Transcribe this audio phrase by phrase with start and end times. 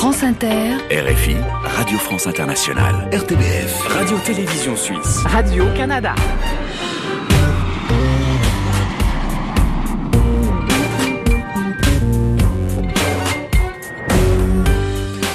[0.00, 1.36] France Inter, RFI,
[1.76, 6.14] Radio France Internationale, RTBF, Radio-Télévision Suisse, Radio-Canada.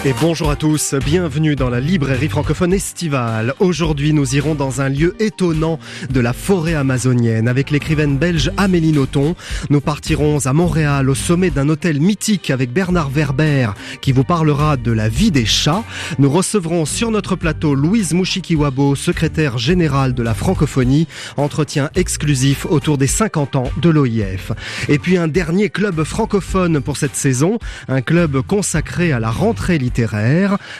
[0.05, 3.55] Et bonjour à tous, bienvenue dans la librairie francophone estivale.
[3.57, 5.79] Aujourd'hui, nous irons dans un lieu étonnant
[6.11, 9.33] de la forêt amazonienne avec l'écrivaine belge Amélie Nothomb.
[9.71, 13.69] Nous partirons à Montréal au sommet d'un hôtel mythique avec Bernard Werber
[13.99, 15.83] qui vous parlera de la vie des chats.
[16.19, 22.99] Nous recevrons sur notre plateau Louise Mouchikiwabo, secrétaire générale de la francophonie, entretien exclusif autour
[22.99, 24.51] des 50 ans de l'OIF.
[24.87, 29.79] Et puis un dernier club francophone pour cette saison, un club consacré à la rentrée
[29.79, 29.94] littéraire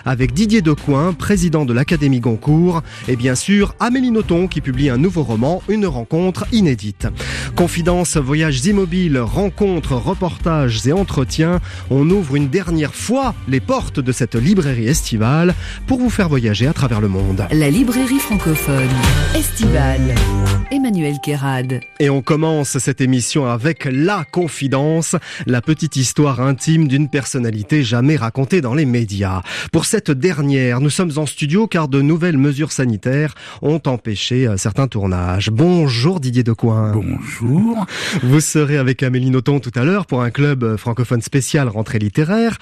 [0.06, 4.98] avec Didier Decoing, président de l'Académie Goncourt, et bien sûr Amélie Nothomb qui publie un
[4.98, 7.08] nouveau roman, Une rencontre inédite.
[7.56, 14.12] Confidence, voyages immobiles, rencontres, reportages et entretiens, on ouvre une dernière fois les portes de
[14.12, 15.56] cette librairie estivale
[15.88, 17.46] pour vous faire voyager à travers le monde.
[17.52, 18.90] La librairie francophone
[19.36, 20.16] estivale.
[20.72, 21.80] Emmanuel Kérad.
[22.00, 28.16] Et on commence cette émission avec La Confidence, la petite histoire intime d'une personnalité jamais
[28.16, 29.05] racontée dans les médias.
[29.72, 34.58] Pour cette dernière, nous sommes en studio car de nouvelles mesures sanitaires ont empêché euh,
[34.58, 35.50] certains tournages.
[35.50, 36.94] Bonjour Didier Decoing.
[36.94, 37.86] Bonjour.
[38.24, 42.00] Vous serez avec Amélie Nothomb tout à l'heure pour un club euh, francophone spécial rentrée
[42.00, 42.58] littéraire.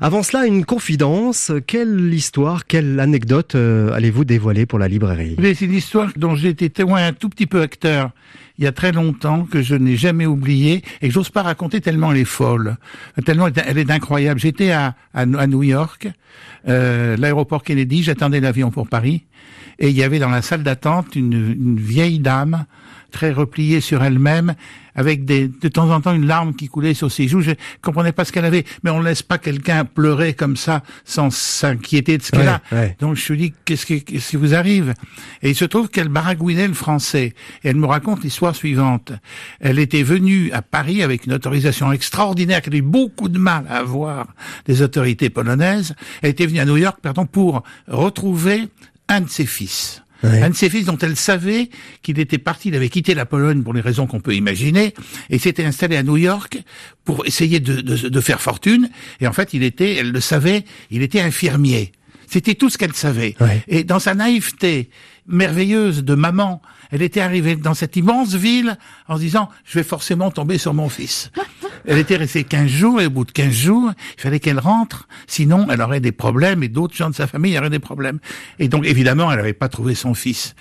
[0.00, 1.52] Avant cela, une confidence.
[1.66, 5.36] Quelle histoire, quelle anecdote euh, allez-vous dévoiler pour la librairie?
[5.40, 8.10] C'est une histoire dont j'ai été témoin un tout petit peu acteur
[8.58, 11.80] il y a très longtemps que je n'ai jamais oublié et que j'ose pas raconter
[11.80, 12.76] tellement elle est folle,
[13.24, 14.40] tellement elle est incroyable.
[14.40, 15.85] J'étais à, à, New York,
[16.68, 19.24] euh, l'aéroport Kennedy, j'attendais l'avion pour Paris.
[19.78, 22.64] Et il y avait dans la salle d'attente une, une vieille dame
[23.10, 24.54] très repliée sur elle-même
[24.96, 27.42] avec des, de temps en temps une larme qui coulait sur ses joues.
[27.42, 30.82] Je comprenais pas ce qu'elle avait, mais on ne laisse pas quelqu'un pleurer comme ça
[31.04, 32.62] sans s'inquiéter de ce qu'elle a.
[32.98, 34.94] Donc je lui dis qu'est-ce qui, qu'est-ce qui vous arrive?
[35.42, 37.34] Et il se trouve qu'elle baragouinait le français.
[37.62, 39.12] Et elle me raconte l'histoire suivante.
[39.60, 43.66] Elle était venue à Paris avec une autorisation extraordinaire qu'elle a eu beaucoup de mal
[43.68, 44.26] à avoir
[44.64, 45.94] des autorités polonaises.
[46.22, 48.68] Elle était venue à New York, pardon, pour retrouver
[49.08, 50.02] un de ses fils.
[50.26, 51.70] Un de ses fils dont elle savait
[52.02, 54.94] qu'il était parti, il avait quitté la Pologne pour les raisons qu'on peut imaginer,
[55.30, 56.58] et s'était installé à New York
[57.04, 58.88] pour essayer de, de, de, faire fortune.
[59.20, 61.92] Et en fait, il était, elle le savait, il était infirmier.
[62.26, 63.36] C'était tout ce qu'elle savait.
[63.68, 64.90] Et dans sa naïveté
[65.26, 66.60] merveilleuse de maman,
[66.90, 70.74] elle était arrivée dans cette immense ville en se disant, je vais forcément tomber sur
[70.74, 71.30] mon fils.
[71.86, 75.06] Elle était restée 15 jours et au bout de 15 jours, il fallait qu'elle rentre,
[75.26, 78.18] sinon elle aurait des problèmes et d'autres gens de sa famille auraient des problèmes.
[78.58, 80.54] Et donc évidemment, elle n'avait pas trouvé son fils.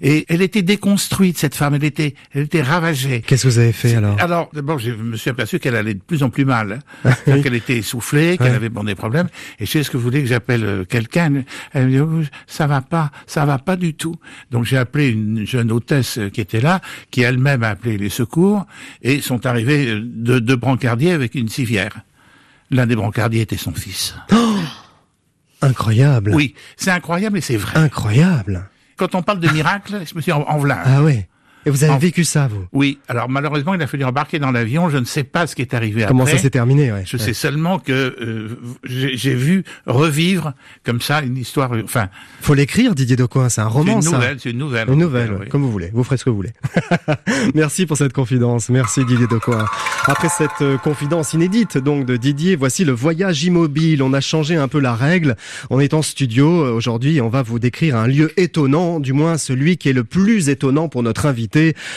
[0.00, 3.22] Et elle était déconstruite cette femme, elle était, elle était ravagée.
[3.22, 4.20] Qu'est-ce que vous avez fait alors?
[4.20, 7.12] Alors d'abord, je me suis aperçu qu'elle allait de plus en plus mal, hein.
[7.24, 9.28] qu'elle était essoufflée, qu'elle avait bon des problèmes.
[9.60, 11.44] Et je sais ce que vous voulez que j'appelle euh, quelqu'un.
[11.72, 14.16] Elle me dit oh, ça va pas, ça va pas du tout.
[14.50, 18.66] Donc j'ai appelé une jeune hôtesse qui était là, qui elle-même a appelé les secours
[19.02, 22.00] et sont arrivés euh, de, de brancardier avec une civière.
[22.70, 24.14] L'un des brancardiers était son fils.
[25.64, 26.32] Oh incroyable.
[26.34, 27.78] Oui, c'est incroyable et c'est vrai.
[27.78, 28.68] Incroyable.
[28.96, 31.24] Quand on parle de miracle, je me suis en, en Ah oui.
[31.64, 32.64] Et vous avez vécu ça, vous?
[32.72, 32.98] Oui.
[33.08, 34.90] Alors malheureusement, il a fallu embarquer dans l'avion.
[34.90, 36.36] Je ne sais pas ce qui est arrivé Comment après.
[36.36, 37.04] ça s'est terminé ouais.
[37.06, 38.48] Je sais seulement que euh,
[38.84, 41.72] j'ai vu revivre comme ça une histoire.
[41.84, 42.08] Enfin,
[42.40, 43.48] faut l'écrire, Didier Decoing.
[43.48, 44.36] C'est un roman, C'est une nouvelle.
[44.40, 44.88] C'est une nouvelle.
[44.88, 45.48] Une nouvelle, oui.
[45.48, 45.90] comme vous voulez.
[45.92, 46.52] Vous ferez ce que vous voulez.
[47.54, 48.68] Merci pour cette confidence.
[48.68, 49.66] Merci Didier Decoing.
[50.06, 54.02] Après cette euh, confidence inédite, donc de Didier, voici le voyage immobile.
[54.02, 55.36] On a changé un peu la règle.
[55.70, 57.20] On est en studio aujourd'hui.
[57.20, 60.88] On va vous décrire un lieu étonnant, du moins celui qui est le plus étonnant
[60.88, 61.51] pour notre invité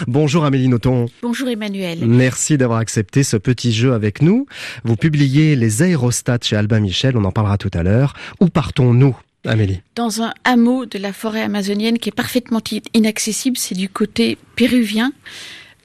[0.07, 1.07] Bonjour Amélie Nothomb.
[1.21, 2.05] Bonjour Emmanuel.
[2.05, 4.47] Merci d'avoir accepté ce petit jeu avec nous.
[4.83, 8.13] Vous publiez Les aérostats chez Albin Michel, on en parlera tout à l'heure.
[8.39, 9.81] Où partons-nous Amélie?
[9.95, 12.61] Dans un hameau de la forêt amazonienne qui est parfaitement
[12.93, 15.11] inaccessible, c'est du côté péruvien.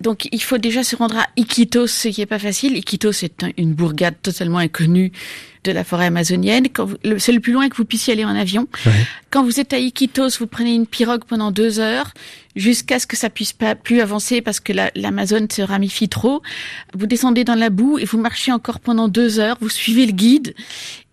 [0.01, 2.77] Donc il faut déjà se rendre à Iquitos, ce qui n'est pas facile.
[2.77, 5.13] Iquitos est une bourgade totalement inconnue
[5.65, 6.67] de la forêt amazonienne.
[7.19, 8.69] C'est le plus loin que vous puissiez aller en avion.
[9.31, 12.13] Quand vous êtes à Iquitos, vous prenez une pirogue pendant deux heures
[12.57, 16.43] jusqu'à ce que ça puisse pas plus avancer parce que l'Amazone se ramifie trop.
[16.95, 19.57] Vous descendez dans la boue et vous marchez encore pendant deux heures.
[19.61, 20.55] Vous suivez le guide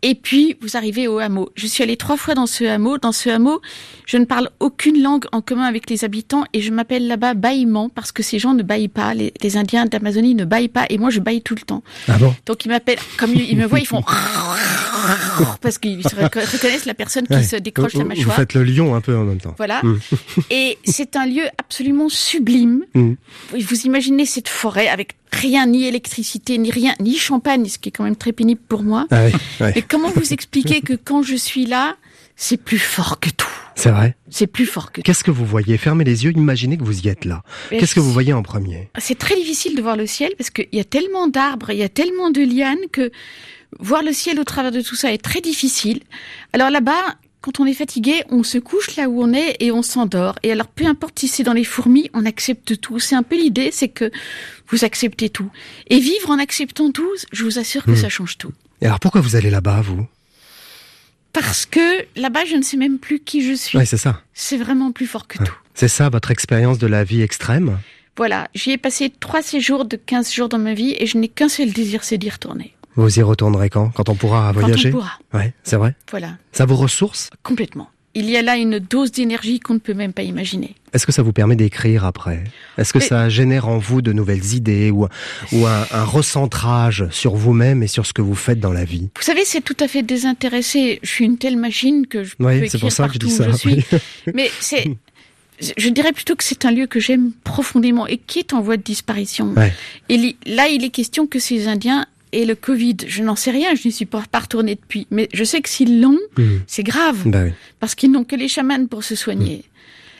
[0.04, 1.50] et puis vous arrivez au hameau.
[1.56, 2.98] Je suis allée trois fois dans ce hameau.
[2.98, 3.62] Dans ce hameau,
[4.06, 7.90] je ne parle aucune langue en commun avec les habitants et je m'appelle là-bas baillement
[7.90, 9.14] parce que ces gens ne baillent pas.
[9.14, 11.84] Les, Indiens d'Amazonie ne baillent pas et moi je baille tout le temps.
[12.08, 12.36] Ah bon?
[12.46, 14.04] Donc ils m'appellent comme ils me voient, ils font
[15.62, 17.44] parce qu'ils se reco- reconnaissent la personne qui Ouais.
[17.44, 18.36] se décroche vous, la vous mâchoire.
[18.36, 19.54] faites le lion un peu en même temps.
[19.58, 19.82] Voilà.
[19.84, 20.00] Mm.
[20.52, 22.84] Et c'est un lieu absolument sublime.
[22.94, 23.14] Mm.
[23.52, 27.90] Vous vous imaginez cette forêt avec rien, ni électricité, ni rien, ni champagne, ce qui
[27.90, 29.06] est quand même très pénible pour moi.
[29.12, 29.74] Ah oui, ouais.
[29.76, 31.96] Mais comment vous expliquer que quand je suis là,
[32.36, 33.48] c'est plus fort que tout?
[33.76, 34.16] c'est vrai?
[34.32, 35.06] C'est plus fort que tout.
[35.06, 35.78] Qu'est-ce que vous voyez?
[35.78, 37.44] Fermez les yeux, imaginez que vous y êtes là.
[37.70, 38.90] Qu'est-ce que vous voyez en premier?
[38.98, 41.84] C'est très difficile de voir le ciel parce qu'il y a tellement d'arbres, il y
[41.84, 43.12] a tellement de lianes que
[43.80, 46.02] voir le ciel au travers de tout ça est très difficile.
[46.54, 49.82] Alors là-bas, quand on est fatigué, on se couche là où on est et on
[49.82, 50.36] s'endort.
[50.44, 53.00] Et alors, peu importe si c'est dans les fourmis, on accepte tout.
[53.00, 54.12] C'est un peu l'idée, c'est que
[54.70, 55.50] vous acceptez tout.
[55.90, 57.96] Et vivre en acceptant tout, je vous assure que Hmm.
[57.98, 58.52] ça change tout.
[58.82, 60.06] Et alors pourquoi vous allez là-bas, vous?
[61.34, 63.78] Parce que là-bas, je ne sais même plus qui je suis.
[63.78, 64.22] Oui, c'est ça.
[64.34, 65.46] C'est vraiment plus fort que Ouais.
[65.46, 65.56] tout.
[65.76, 67.78] C'est ça votre expérience de la vie extrême?
[68.16, 71.28] Voilà, j'y ai passé trois séjours de 15 jours dans ma vie et je n'ai
[71.28, 72.74] qu'un seul désir, c'est d'y retourner.
[72.98, 73.90] Vous y retournerez quand?
[73.92, 75.20] Quand on pourra voyager Quand on pourra.
[75.34, 75.96] Ouais, c'est vrai.
[76.12, 77.30] Voilà, Ça vous ressource?
[77.44, 77.90] Complètement.
[78.16, 80.74] Il y a là une dose d'énergie qu'on ne peut même pas imaginer.
[80.92, 82.44] Est-ce que ça vous permet d'écrire après?
[82.80, 85.08] Est-ce que Mais- ça génère en vous de nouvelles idées ou,
[85.52, 89.10] ou un, un recentrage sur vous-même et sur ce que vous faites dans la vie?
[89.16, 91.00] Vous savez, c'est tout à fait désintéressé.
[91.04, 93.20] Je suis une telle machine que je peux Oui, écrire c'est pour ça que je
[93.20, 93.52] partout dis où ça.
[93.52, 93.76] je suis.
[93.92, 94.00] oui.
[94.34, 94.98] Mais c'est,
[95.78, 98.78] je dirais plutôt que c'est un lieu que j'aime profondément et qui est en voie
[98.78, 99.54] de disparition.
[99.56, 99.72] Ouais.
[100.10, 102.08] Et là, il est question que ces Indiens
[102.38, 102.98] aient le Covid.
[103.08, 105.08] Je n'en sais rien, je n'y suis pas, retournée depuis.
[105.12, 106.60] Mais je sais que s'ils l'ont, Hmm.
[106.68, 107.24] c'est grave.
[107.26, 107.52] Oui.
[107.80, 109.64] Parce qu'ils n'ont que les chamans pour se soigner.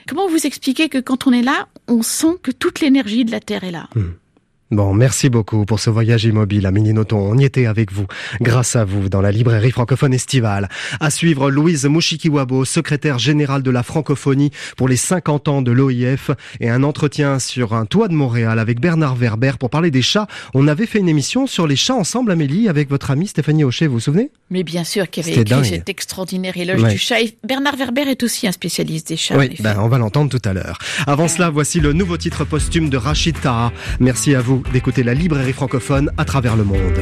[0.08, 3.40] Comment vous expliquer que quand on est là, on sent que toute l'énergie de la
[3.42, 3.90] Terre est là?
[4.70, 7.18] Bon, merci beaucoup pour ce voyage immobile à Mininoton.
[7.20, 8.06] On y était avec vous,
[8.42, 10.68] grâce à vous, dans la librairie francophone estivale.
[11.00, 16.32] À suivre, Louise Mushikiwabo, secrétaire générale de la francophonie pour les 50 ans de l'OIF
[16.60, 20.28] et un entretien sur un toit de Montréal avec Bernard Werber pour parler des chats.
[20.54, 23.88] On avait fait une émission sur les chats ensemble, Amélie, avec votre amie Stéphanie Hochet,
[23.88, 24.32] vous vous souvenez?
[24.50, 25.64] Mais bien sûr, qui avait écrit dingue.
[25.64, 26.92] cet extraordinaire éloge Ouais.
[26.92, 27.22] du chat.
[27.22, 29.38] Et Bernard Werber est aussi un spécialiste des chats.
[29.38, 30.78] Oui, ben on va l'entendre tout à l'heure.
[31.06, 33.72] Avant cela, voici le nouveau titre posthume de Rachid Taha.
[34.02, 37.00] Merci à vous d'écouter la librairie francophone à travers le monde.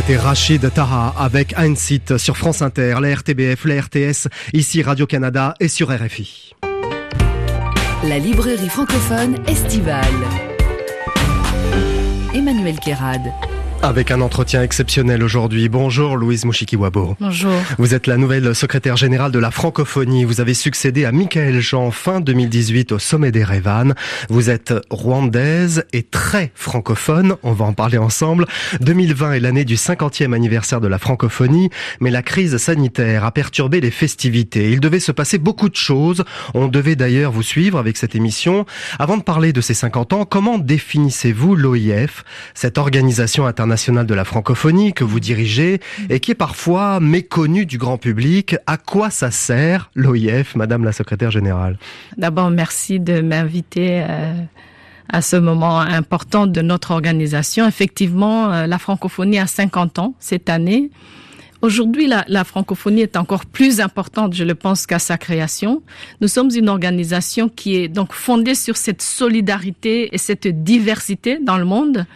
[0.00, 5.68] C'était Rachid Taha avec Einsit sur France Inter, la RTBF, la RTS, ici Radio-Canada et
[5.68, 6.54] sur RFI.
[8.04, 10.06] La librairie francophone estivale.
[12.34, 13.20] Emmanuel Kérad.
[13.82, 15.70] Avec un entretien exceptionnel aujourd'hui.
[15.70, 17.16] Bonjour Louise Mouchikiwabo.
[17.18, 17.54] Bonjour.
[17.78, 20.24] Vous êtes la nouvelle secrétaire générale de la francophonie.
[20.24, 23.94] Vous avez succédé à Michael Jean fin 2018 au sommet des Révanes.
[24.28, 27.36] Vous êtes rwandaise et très francophone.
[27.42, 28.44] On va en parler ensemble.
[28.82, 31.70] 2020 est l'année du 50e anniversaire de la francophonie,
[32.00, 34.72] mais la crise sanitaire a perturbé les festivités.
[34.72, 36.24] Il devait se passer beaucoup de choses.
[36.52, 38.66] On devait d'ailleurs vous suivre avec cette émission.
[38.98, 44.24] Avant de parler de ces 50 ans, comment définissez-vous l'OIF, cette organisation internationale de la
[44.24, 48.56] francophonie que vous dirigez et qui est parfois méconnue du grand public.
[48.66, 51.78] À quoi ça sert l'OIF, Madame la secrétaire générale?
[52.16, 54.32] D'abord, merci de m'inviter euh,
[55.08, 57.64] à ce moment important de notre organisation.
[57.68, 60.90] Effectivement, euh, la francophonie a 50 ans cette année.
[61.62, 65.82] Aujourd'hui, la, francophonie est encore plus importante, je le pense, qu'à sa création.
[66.20, 71.58] Nous sommes une organisation qui est donc fondée sur cette solidarité et cette diversité dans
[71.58, 72.06] le monde.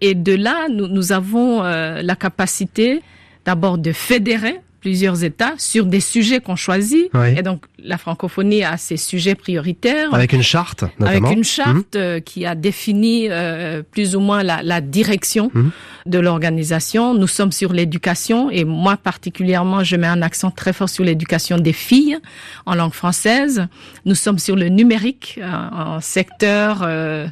[0.00, 3.02] Et de là, nous, nous avons euh, la capacité
[3.44, 7.10] d'abord de fédérer plusieurs États sur des sujets qu'on choisit.
[7.14, 7.34] Oui.
[7.36, 10.14] Et donc, la francophonie a ses sujets prioritaires.
[10.14, 11.26] Avec une charte, notamment.
[11.26, 12.20] Avec une charte mmh.
[12.20, 15.68] qui a défini euh, plus ou moins la, la direction mmh.
[16.08, 17.14] De l'organisation.
[17.14, 21.58] Nous sommes sur l'éducation et moi particulièrement, je mets un accent très fort sur l'éducation
[21.58, 22.18] des filles
[22.66, 23.66] en langue française.
[24.04, 27.26] Nous sommes sur le numérique, un secteur, euh,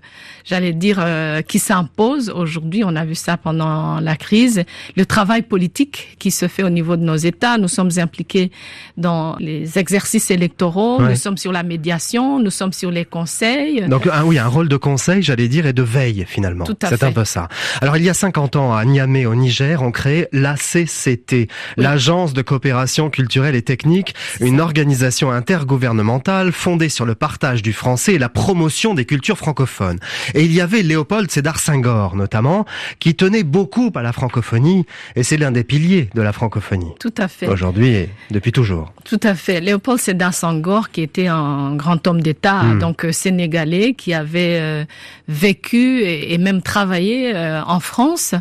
[0.44, 2.82] j'allais dire, euh, qui s'impose aujourd'hui.
[2.84, 4.64] On a vu ça pendant la crise.
[4.96, 7.58] Le travail politique qui se fait au niveau de nos États.
[7.58, 8.50] Nous sommes impliqués
[8.96, 11.00] dans les exercices électoraux.
[11.00, 11.10] Ouais.
[11.10, 12.38] Nous sommes sur la médiation.
[12.38, 13.86] Nous sommes sur les conseils.
[13.88, 16.64] Donc ah oui, un rôle de conseil, j'allais dire, et de veille finalement.
[16.64, 17.48] Tout à C'est un peu ça.
[17.80, 21.48] Alors il y a 50 ans, à Niamey, au Niger, on crée l'ACCT, Oui.
[21.76, 28.14] l'Agence de coopération culturelle et technique, une organisation intergouvernementale fondée sur le partage du français
[28.14, 29.98] et la promotion des cultures francophones.
[30.34, 32.66] Et il y avait Léopold Sédar Senghor, notamment,
[32.98, 36.92] qui tenait beaucoup à la francophonie, et c'est l'un des piliers de la francophonie.
[37.00, 37.46] Tout à fait.
[37.48, 38.92] Aujourd'hui et depuis toujours.
[39.04, 39.60] Tout à fait.
[39.60, 42.78] Léopold Sédar Senghor, qui était un grand homme d'État, Mm.
[42.78, 44.84] donc euh, sénégalais, qui avait euh,
[45.28, 48.34] vécu et, et même travaillé euh, en France,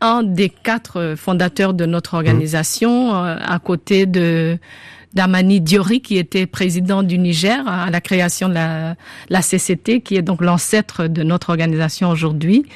[0.00, 4.58] un des quatre fondateurs de notre organisation, euh, à côté de
[5.14, 8.96] d'Amani Diori, qui était président du Niger à la création de la,
[9.30, 12.66] la CCT, qui est donc l'ancêtre de notre organisation aujourd'hui.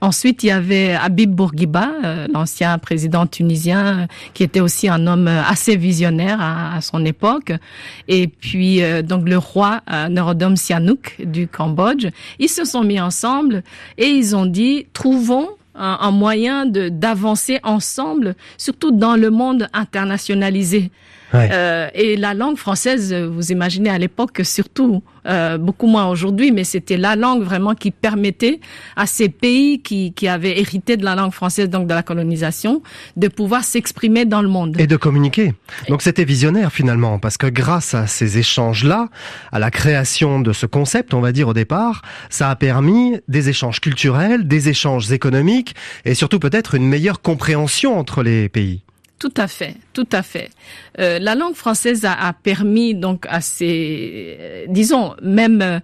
[0.00, 5.08] Ensuite, il y avait Habib Bourguiba, euh, l'ancien président tunisien, euh, qui était aussi un
[5.08, 7.52] homme euh, assez visionnaire à, à son époque.
[8.06, 12.06] Et puis, euh, donc, le roi euh, Norodom Sihanouk du Cambodge.
[12.38, 13.64] Ils se sont mis ensemble
[13.96, 20.90] et ils ont dit, trouvons un, moyen de d'avancer ensemble, surtout dans le monde internationalisé.
[21.34, 21.50] Ouais.
[21.52, 26.52] Euh, et la langue française, euh, vous imaginez à l'époque, surtout euh, beaucoup moins aujourd'hui,
[26.52, 28.60] mais c'était la langue vraiment qui permettait
[28.96, 32.82] à ces pays qui, qui avaient hérité de la langue française, donc de la colonisation,
[33.16, 34.80] de pouvoir s'exprimer dans le monde.
[34.80, 35.52] Et de communiquer.
[35.88, 39.08] Donc c'était visionnaire finalement, parce que grâce à ces échanges-là,
[39.52, 43.50] à la création de ce concept, on va dire au départ, ça a permis des
[43.50, 45.74] échanges culturels, des échanges économiques,
[46.06, 48.82] et surtout peut-être une meilleure compréhension entre les pays.
[49.18, 50.50] Tout à fait, tout à fait.
[51.00, 55.80] Euh, la langue française a, permis donc à ces, euh, disons, même euh,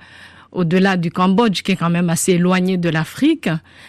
[0.52, 3.48] au-delà du Cambodge, qui est quand même assez éloigné de l'Afrique,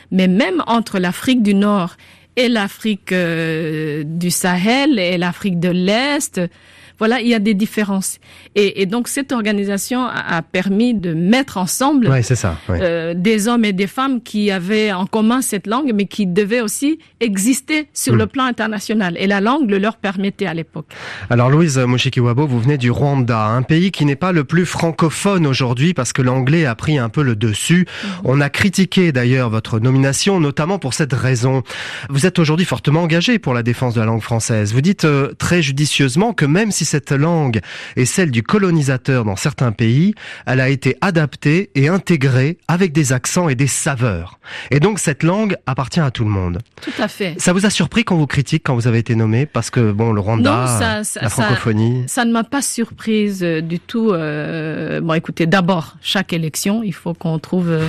[0.10, 1.96] mais même entre l'Afrique du Nord
[2.36, 6.42] et l'Afrique du Sahel et l'Afrique de l'Est,
[7.00, 8.20] voilà, il y a des différences.
[8.56, 12.58] Et, et donc cette organisation a, a permis de mettre ensemble Ouais, c'est ça.
[12.70, 12.80] ouais.
[12.82, 16.62] euh, des hommes et des femmes qui avaient en commun cette langue, mais qui devaient
[16.62, 18.18] aussi exister sur Mm.
[18.18, 19.16] le plan international.
[19.20, 20.86] Et la langue le leur permettait à l'époque.
[21.30, 25.46] Alors Louise Mushikiwabo, vous venez du Rwanda, un pays qui n'est pas le plus francophone
[25.48, 27.88] aujourd'hui parce que l'anglais a pris un peu le dessus.
[28.24, 31.64] On a critiqué d'ailleurs votre nomination, notamment pour cette raison.
[32.10, 34.74] Vous êtes aujourd'hui fortement engagé pour la défense de la langue française.
[34.74, 37.60] Vous dites euh, très judicieusement que même si cette langue
[37.98, 40.16] est celle du colonisateur dans certains pays,
[40.46, 44.40] elle a été adaptée et intégrée avec des accents et des saveurs.
[44.72, 46.60] Et donc cette langue appartient à tout le monde.
[46.82, 47.36] Tout à fait.
[47.40, 50.14] Ça vous a surpris quand vous critique quand vous avez été nommé parce que bon
[50.14, 52.04] le Rwanda, Non, ça- ça- la francophonie.
[52.08, 54.12] Ça ne m'a pas surprise euh, du tout.
[54.12, 57.88] euh, bon, écoutez, d'abord, chaque élection, il faut qu'on trouve euh,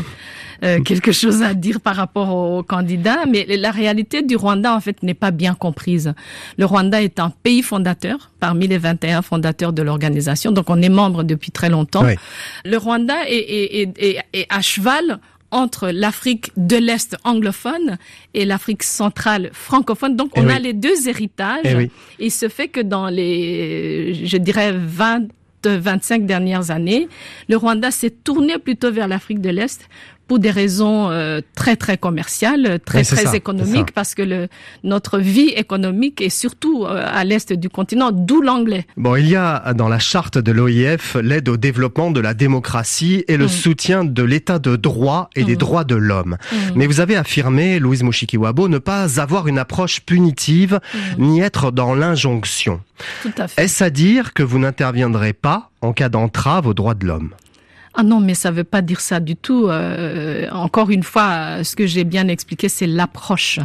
[0.64, 3.24] euh, quelque chose à dire par rapport aux candidats.
[3.30, 6.14] Mais la réalité du Rwanda, en fait, n'est pas bien comprise.
[6.58, 10.52] Le Rwanda est un pays fondateur, parmi les 21 fondateurs de l'organisation.
[10.52, 12.04] Donc, on est membre depuis très longtemps.
[12.04, 12.14] Oui.
[12.64, 15.18] Le Rwanda est, est, est, est, à cheval
[15.52, 17.98] entre l'Afrique de l'Est anglophone
[18.34, 20.16] et l'Afrique centrale francophone.
[20.16, 20.52] Donc, Eh on oui.
[20.52, 21.60] a les deux héritages.
[21.64, 21.90] Eh oui.
[22.18, 25.22] Il se fait que dans les, je dirais, 20,
[25.64, 27.08] 25 dernières années,
[27.48, 29.88] le Rwanda s'est tourné plutôt vers l'Afrique de l'Est
[30.28, 34.14] pour des raisons euh, très très commerciales, très Oui, c'est très ça, c'est économiques, parce
[34.14, 34.48] que le,
[34.82, 38.86] notre vie économique est surtout euh, à l'est du continent, d'où l'anglais.
[38.96, 43.24] Bon, il y a dans la charte de l'OIF l'aide au développement de la démocratie
[43.28, 43.48] et le Mm.
[43.48, 45.58] soutien de l'état de droit et des Mm.
[45.58, 46.36] droits de l'homme.
[46.52, 46.56] Mm.
[46.74, 50.80] Mais vous avez affirmé, Louise Mushikiwabo, ne pas avoir une approche punitive
[51.18, 52.80] ni être dans l'injonction.
[53.22, 53.62] Tout à fait.
[53.62, 57.30] Est-ce à dire que vous n'interviendrez pas en cas d'entrave aux droits de l'homme?
[57.96, 59.68] Ah non, mais ça veut pas dire ça du tout.
[59.68, 63.58] Euh, encore une fois, ce que j'ai bien expliqué, c'est l'approche.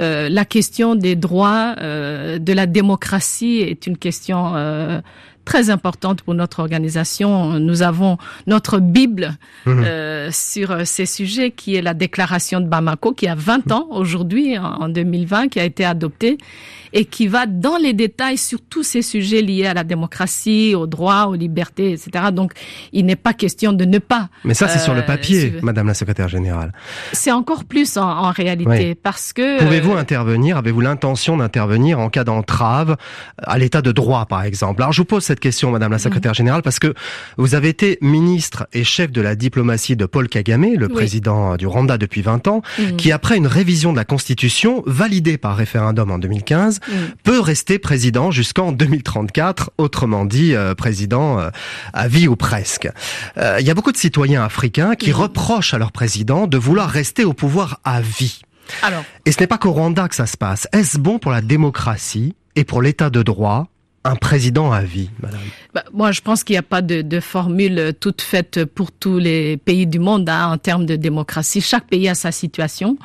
[0.00, 5.00] Euh, la question des droits, euh, de la démocratie est une question euh,
[5.44, 7.58] très importante pour notre organisation.
[7.58, 9.36] Nous avons notre Bible
[9.66, 9.82] Mhm.
[9.84, 14.56] euh, sur ces sujets, qui est la déclaration de Bamako, qui a 20 ans aujourd'hui,
[14.58, 16.38] en en 2020, qui a été adoptée
[16.92, 20.86] et qui va dans les détails sur tous ces sujets liés à la démocratie, aux
[20.86, 22.26] droits, aux libertés, etc.
[22.32, 22.52] Donc,
[22.92, 24.28] il n'est pas question de ne pas.
[24.44, 25.54] Mais ça, c'est sur le Euh, papier.
[25.62, 26.72] Madame la Secrétaire Générale.
[27.12, 28.94] C'est encore plus en, en réalité, Oui.
[28.94, 32.96] parce que Pouvez-vous euh, intervenir Avez-vous l'intention d'intervenir en cas d'entrave
[33.38, 34.82] à l'état de droit, par exemple?
[34.82, 36.02] Alors, je vous pose cette question, Madame la Mhm.
[36.02, 36.94] Secrétaire Générale, parce que
[37.36, 40.92] vous avez été ministre et chef de la diplomatie de Paul Kagame, le Oui.
[40.92, 45.38] président du Rwanda depuis 20 ans, mm, qui, après une révision de la Constitution validée
[45.38, 46.92] par référendum en 2015, mm.
[47.24, 51.50] peut rester président jusqu'en 2034, autrement dit euh, président euh,
[51.92, 52.88] à vie ou presque.
[53.36, 55.16] Euh, Il y a beaucoup de citoyens africains qui Mhm.
[55.16, 58.40] reprochent à leur président de vouloir rester au pouvoir à vie.
[58.82, 60.68] Alors, Et ce n'est pas qu'au Rwanda que ça se passe.
[60.72, 63.66] Est-ce bon pour la démocratie et pour l'état de droit
[64.02, 65.40] un président à vie, madame?
[65.74, 69.18] Bah, moi, je pense qu'il n'y a pas de, de formule toute faite pour tous
[69.18, 71.60] les pays du monde hein, en termes de démocratie.
[71.60, 72.96] Chaque pays a sa situation.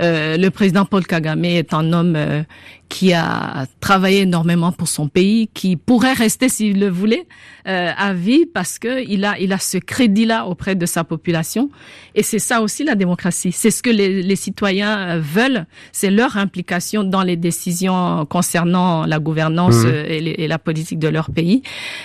[0.00, 2.42] Euh, le président Paul Kagame est un homme euh,
[2.88, 7.26] qui a travaillé énormément pour son pays, qui pourrait rester s'il le voulait
[7.66, 11.68] euh, à vie parce que il a il a ce crédit-là auprès de sa population.
[12.14, 13.50] Et c'est ça aussi la démocratie.
[13.52, 15.66] C'est ce que les, les citoyens euh, veulent.
[15.92, 19.86] C'est leur implication dans les décisions concernant la gouvernance Mhm.
[19.86, 21.62] euh, et, les- et la politique de leur pays.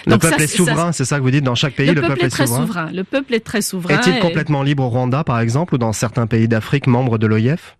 [0.07, 1.93] Le Donc peuple ça, est souverain, c'est ça que vous dites dans chaque pays, le,
[1.93, 2.65] le, peuple, est très souverain.
[2.65, 2.89] souverain.
[2.93, 3.99] Le peuple est très souverain.
[3.99, 7.27] Est-il et- complètement libre au Rwanda, par exemple, ou dans certains pays d'Afrique membres de
[7.27, 7.77] l'OIF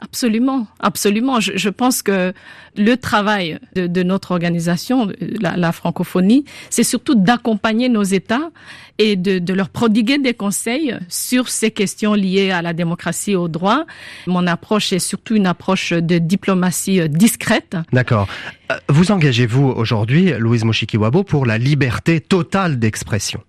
[0.00, 1.40] Absolument, absolument.
[1.40, 2.34] Je, pense que
[2.76, 5.10] le travail de, notre organisation,
[5.40, 8.50] la, francophonie, c'est surtout d'accompagner nos États
[8.98, 13.48] et de, leur prodiguer des conseils sur ces questions liées à la démocratie et aux
[13.48, 13.86] droits.
[14.26, 17.76] Mon approche est surtout une approche de diplomatie euh, discrète.
[17.92, 18.28] D'accord.
[18.70, 23.40] Euh, Vous engagez-vous aujourd'hui, Louise Mushikiwabo, pour la liberté totale d'expression?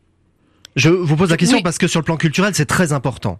[0.78, 1.64] Je vous pose la question Oui.
[1.64, 3.40] parce que sur le plan culturel, c'est très important.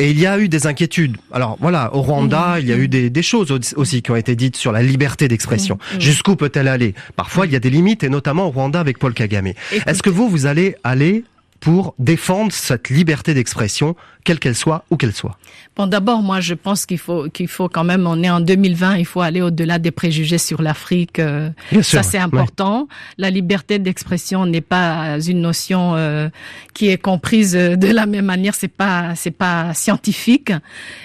[0.00, 1.16] Et il y a eu des inquiétudes.
[1.30, 4.16] Alors voilà, au Rwanda, il y a eu des, des choses au- aussi qui ont
[4.16, 5.78] été dites sur la liberté d'expression.
[6.00, 6.94] Jusqu'où peut-elle aller?
[7.14, 9.52] Parfois, il y a des limites, et notamment au Rwanda avec Paul Kagame.
[9.86, 11.24] Est-ce que vous, vous allez aller
[11.60, 13.94] pour défendre cette liberté d'expression,
[14.24, 15.38] quelle qu'elle soit, où qu'elle soit
[15.76, 18.06] Bon, d'abord, moi, je pense qu'il faut qu'il faut quand même.
[18.06, 21.18] On est en 2020, il faut aller au-delà des préjugés sur l'Afrique.
[21.18, 21.50] euh,
[21.82, 22.88] Ça, c'est important.
[23.18, 26.28] La liberté d'expression n'est pas une notion euh,
[26.74, 28.54] qui est comprise euh, de la même manière.
[28.54, 30.52] C'est pas, c'est pas scientifique.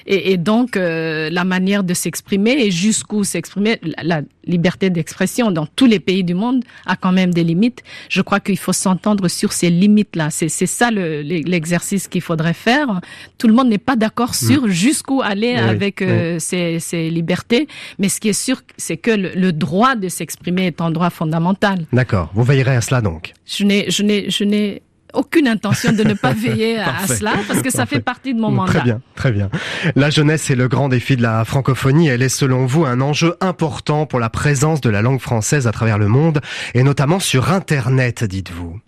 [0.08, 5.52] Et, et donc, euh, la manière de s'exprimer et jusqu'où s'exprimer, la, la liberté d'expression
[5.52, 7.82] dans tous les pays du monde a quand même des limites.
[8.10, 10.30] Je crois qu'il faut s'entendre sur ces limites-là.
[10.50, 13.02] C'est ça le- l'exercice qu'il faudrait faire.
[13.38, 15.58] Tout le monde n'est pas d'accord sur jusqu'où aller Mm.
[15.66, 17.68] Oui, avec euh, ces, ces libertés.
[18.00, 21.10] Mais ce qui est sûr, c'est que le, le droit de s'exprimer est un droit
[21.10, 21.86] fondamental.
[21.94, 22.32] D'accord.
[22.34, 23.34] Vous veillerez à cela donc.
[23.46, 24.82] Je n'ai, je n'ai, je n'ai
[25.14, 27.96] aucune intention de ne pas veiller à, cela parce que ça Parfait.
[27.98, 28.72] fait partie de mon mandat.
[28.74, 29.50] Très bien, très bien.
[29.96, 32.08] La jeunesse est le grand défi de la francophonie.
[32.10, 35.72] Elle est selon vous un enjeu important pour la présence de la langue française à
[35.72, 36.42] travers le monde
[36.74, 38.80] et notamment sur Internet, dites-vous.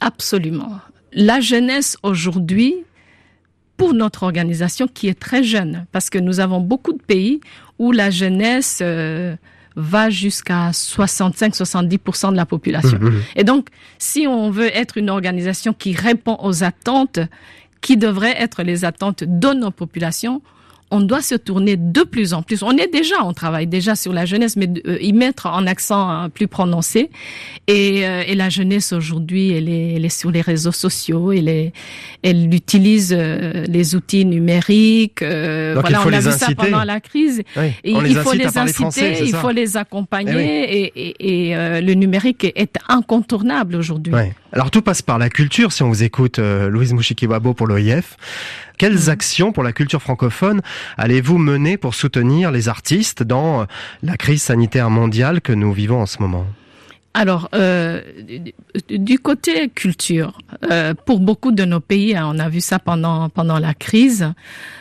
[0.00, 0.78] Absolument.
[1.14, 2.74] La jeunesse aujourd'hui,
[3.76, 7.40] pour notre organisation qui est très jeune, parce que nous avons beaucoup de pays
[7.78, 9.34] où la jeunesse euh,
[9.76, 12.98] va jusqu'à 65-70% de la population.
[13.00, 13.22] Mhm.
[13.36, 17.18] Et donc, si on veut être une organisation qui répond aux attentes,
[17.80, 20.40] qui devraient être les attentes de nos populations,
[20.94, 22.62] on doit se tourner de plus en plus.
[22.62, 26.02] On est déjà, on travaille déjà sur la jeunesse, mais euh, y mettre un accent
[26.24, 27.10] euh, plus prononcé.
[27.66, 31.48] Et, euh, et la jeunesse aujourd'hui, elle est, elle est sur les réseaux sociaux, elle,
[31.48, 31.72] est,
[32.22, 35.20] elle utilise euh, les outils numériques.
[35.22, 35.30] Donc,
[35.80, 36.54] voilà, il faut on a les vu ça inciter.
[36.54, 37.42] pendant la crise.
[37.56, 40.92] Oui, Et il faut les inciter, français, il ça faut les accompagner Eh oui.
[40.94, 44.12] et, et, et, euh, le numérique est, est incontournable aujourd'hui.
[44.12, 44.32] Ouais.
[44.54, 48.16] Alors tout passe par la culture, si on vous écoute, euh, Louise Mouchikiwabo pour l'OIF.
[48.78, 49.08] Quelles Mhm.
[49.08, 50.60] actions pour la culture francophone
[50.96, 53.64] allez-vous mener pour soutenir les artistes dans euh,
[54.04, 56.46] la crise sanitaire mondiale que nous vivons en ce moment?
[57.16, 58.00] Alors, euh,
[58.88, 60.38] du- du côté culture,
[60.70, 64.32] euh, pour beaucoup de nos pays, hein, on a vu ça pendant pendant la crise,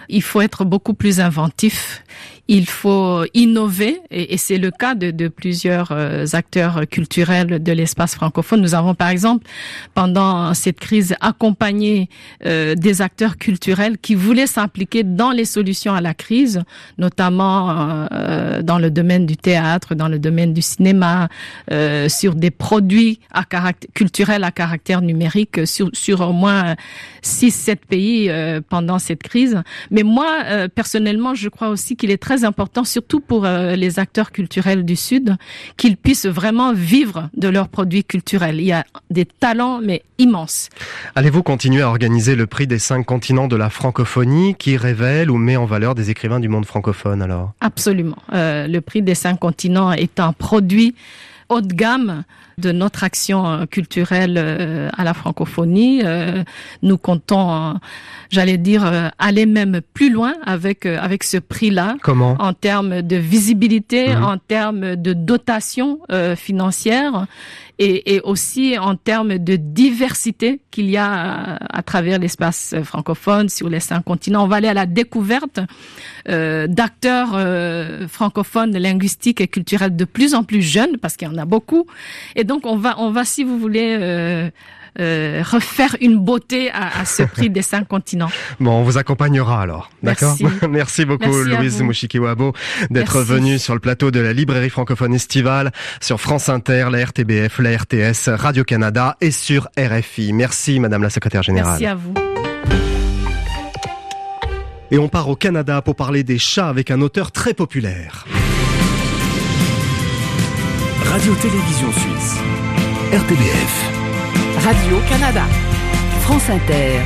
[0.10, 2.04] il faut être beaucoup plus inventif.
[2.49, 7.71] Il faut innover, et, et c'est le cas de, de plusieurs euh, acteurs culturels de
[7.71, 8.62] l'espace francophone.
[8.62, 9.45] Nous avons, par exemple,
[9.93, 12.10] pendant cette crise, accompagné
[12.45, 16.63] euh, des acteurs culturels qui voulaient s'impliquer dans les solutions à la crise,
[16.97, 21.29] notamment euh, dans le domaine du théâtre, dans le domaine du cinéma,
[21.71, 26.75] euh, sur des produits à caractère, culturels à caractère numérique sur, sur au moins
[27.23, 29.62] 6-7 pays euh, pendant cette crise.
[29.91, 34.00] Mais moi, euh, personnellement, je crois aussi qu'il est très important, surtout pour euh, les
[34.00, 35.38] acteurs culturels du Sud,
[35.78, 38.60] qu'ils puissent vraiment vivre de leurs produits culturels.
[38.60, 40.69] Il y a des talents, mais immenses.
[41.13, 45.38] Allez-vous continuer à organiser le prix des cinq continents de la francophonie qui révèle ou
[45.38, 47.52] met en valeur des écrivains du monde francophone alors?
[47.62, 48.17] Absolument.
[48.34, 50.96] Euh, le prix des cinq continents est un produit
[51.50, 52.24] haut de gamme
[52.58, 54.38] de notre action euh, culturelle
[54.98, 56.02] à la francophonie.
[56.82, 57.76] Nous comptons,
[58.34, 62.36] j'allais dire, euh, aller même plus loin avec euh, avec ce prix-là Comment?
[62.39, 64.24] En termes de visibilité, Mhm.
[64.34, 67.13] en termes de dotation euh, financière
[67.80, 73.48] et, et aussi en termes de diversité qu'il y a à, à travers l'espace francophone
[73.50, 74.43] sur les cinq continents.
[74.46, 75.60] On va aller à la découverte
[76.30, 81.32] euh, d'acteurs euh, francophones, linguistiques et culturels de plus en plus jeunes, parce qu'il y
[81.32, 81.86] en a beaucoup.
[82.36, 84.50] Et donc on va, on va, si vous voulez.
[84.99, 88.29] Euh, refaire une beauté à, à ce prix des cinq continents.
[88.60, 89.89] Bon, on vous accompagnera alors.
[90.03, 90.65] D'accord Merci.
[90.69, 91.82] Merci beaucoup Merci Louise.
[91.82, 92.53] Mouchikiwabo
[92.89, 97.60] d'être venue sur le plateau de la librairie francophone estivale sur France Inter, la RTBF,
[97.60, 100.34] la RTS, Radio-Canada et sur RFI.
[100.34, 101.79] Merci Madame la secrétaire générale.
[101.79, 102.13] Merci à vous.
[104.91, 108.25] Et on part au Canada pour parler des chats avec un auteur très populaire.
[111.06, 112.38] Radio-Télévision Suisse.
[113.12, 113.92] RTBF.
[114.63, 115.45] Radio-Canada.
[116.21, 117.04] France Inter.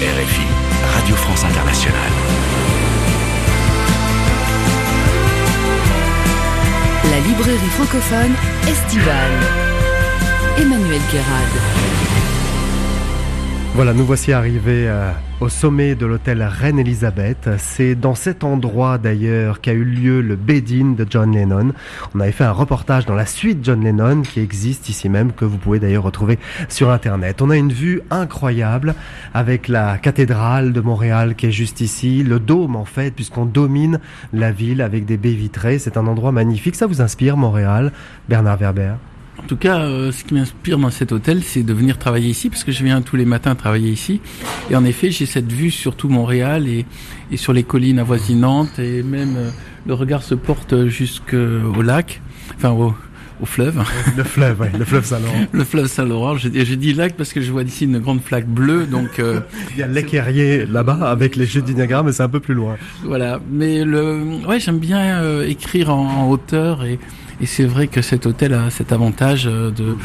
[0.00, 0.46] RFI.
[0.92, 2.12] Radio France Internationale.
[7.10, 8.34] La librairie francophone
[8.66, 9.46] estivale.
[10.56, 11.95] Emmanuel Guérard.
[13.76, 17.50] Voilà, nous voici arrivés euh, au sommet de l'hôtel Reine-Elisabeth.
[17.58, 21.72] C'est dans cet endroit d'ailleurs qu'a eu lieu le bed-in de John Lennon.
[22.14, 25.44] On avait fait un reportage dans la suite John Lennon qui existe ici même, que
[25.44, 26.38] vous pouvez d'ailleurs retrouver
[26.70, 27.42] sur Internet.
[27.42, 28.94] On a une vue incroyable
[29.34, 34.00] avec la cathédrale de Montréal qui est juste ici, le dôme en fait, puisqu'on domine
[34.32, 35.78] la ville avec des baies vitrées.
[35.78, 36.76] C'est un endroit magnifique.
[36.76, 37.92] Ça vous inspire Montréal,
[38.26, 38.94] Bernard Werber
[39.38, 42.48] En tout cas, euh, ce qui m'inspire dans cet hôtel, c'est de venir travailler ici,
[42.48, 44.20] parce que je viens tous les matins travailler ici.
[44.70, 46.84] Et en effet, j'ai cette vue sur tout Montréal et,
[47.30, 49.50] et sur les collines avoisinantes, et même euh,
[49.86, 52.20] le regard se porte jusqu'au lac,
[52.56, 52.94] enfin au,
[53.40, 53.82] au fleuve,
[54.16, 55.46] Le fleuve, ouais, le fleuve Saint-Laurent.
[55.52, 56.36] le fleuve Saint-Laurent.
[56.36, 59.40] Je dis lac parce que je vois d'ici une grande flaque bleue, donc euh,
[59.74, 62.54] Il y a l'équerrier là-bas avec les chutes du Niagara, mais c'est un peu plus
[62.54, 62.76] loin.
[63.04, 63.40] voilà.
[63.50, 66.98] Mais le, ouais, j'aime bien euh, écrire en, en hauteur et,
[67.40, 69.96] et c'est vrai que cet hôtel a cet avantage euh, de,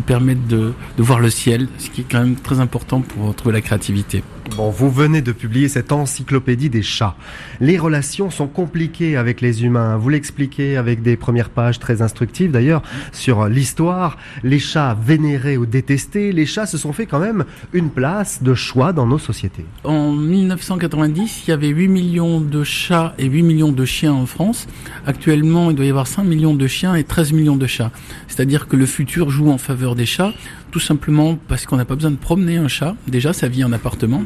[0.00, 3.60] permettre de voir le ciel, ce qui est quand même très important pour trouver la
[3.60, 4.22] créativité.
[4.56, 7.14] Bon, vous venez de publier cette encyclopédie des chats.
[7.60, 9.96] Les relations sont compliquées avec les humains.
[9.96, 12.82] Vous l'expliquez avec des premières pages très instructives d'ailleurs
[13.12, 14.16] sur l'histoire.
[14.42, 18.54] Les chats vénérés ou détestés, les chats se sont fait quand même une place de
[18.54, 19.64] choix dans nos sociétés.
[19.84, 24.26] En 1990, il y avait 8 millions de chats et 8 millions de chiens en
[24.26, 24.66] France.
[25.06, 27.92] Actuellement, il doit y avoir 5 millions de chiens et 13 millions de chats.
[28.26, 30.32] C'est-à-dire que le futur joue en faveur des chats,
[30.70, 32.94] tout simplement parce qu'on n'a pas besoin de promener un chat.
[33.06, 34.22] Déjà, ça vit en appartement.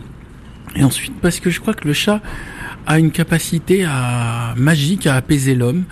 [0.75, 2.21] Et ensuite, parce que je crois que le chat
[2.87, 5.85] a une capacité à, magique à apaiser l'homme.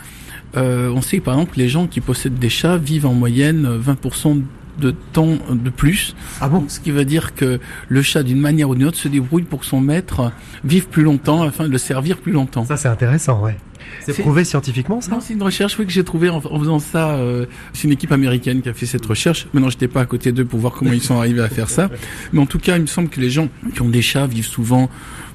[0.57, 3.79] Euh, on sait par exemple que les gens qui possèdent des chats vivent en moyenne
[3.79, 4.43] 20%
[4.81, 6.16] de temps de plus.
[6.40, 9.09] Ah bon Ce qui veut dire que le chat, d'une manière ou d'une autre, se
[9.09, 10.33] débrouille pour que son maître
[10.64, 12.64] vive plus longtemps afin de le servir plus longtemps.
[12.64, 13.57] Ça c'est intéressant, ouais.
[14.03, 16.79] C'est prouvé scientifiquement ça Non, c'est une recherche oui, que j'ai trouvée en, en faisant
[16.79, 17.11] ça.
[17.12, 19.47] euh, c'est une équipe américaine qui a fait cette recherche.
[19.53, 21.88] Maintenant, j'étais pas à côté d'eux pour voir comment ils sont arrivés à faire ça.
[22.33, 24.47] Mais en tout cas, il me semble que les gens qui ont des chats vivent
[24.47, 24.90] souvent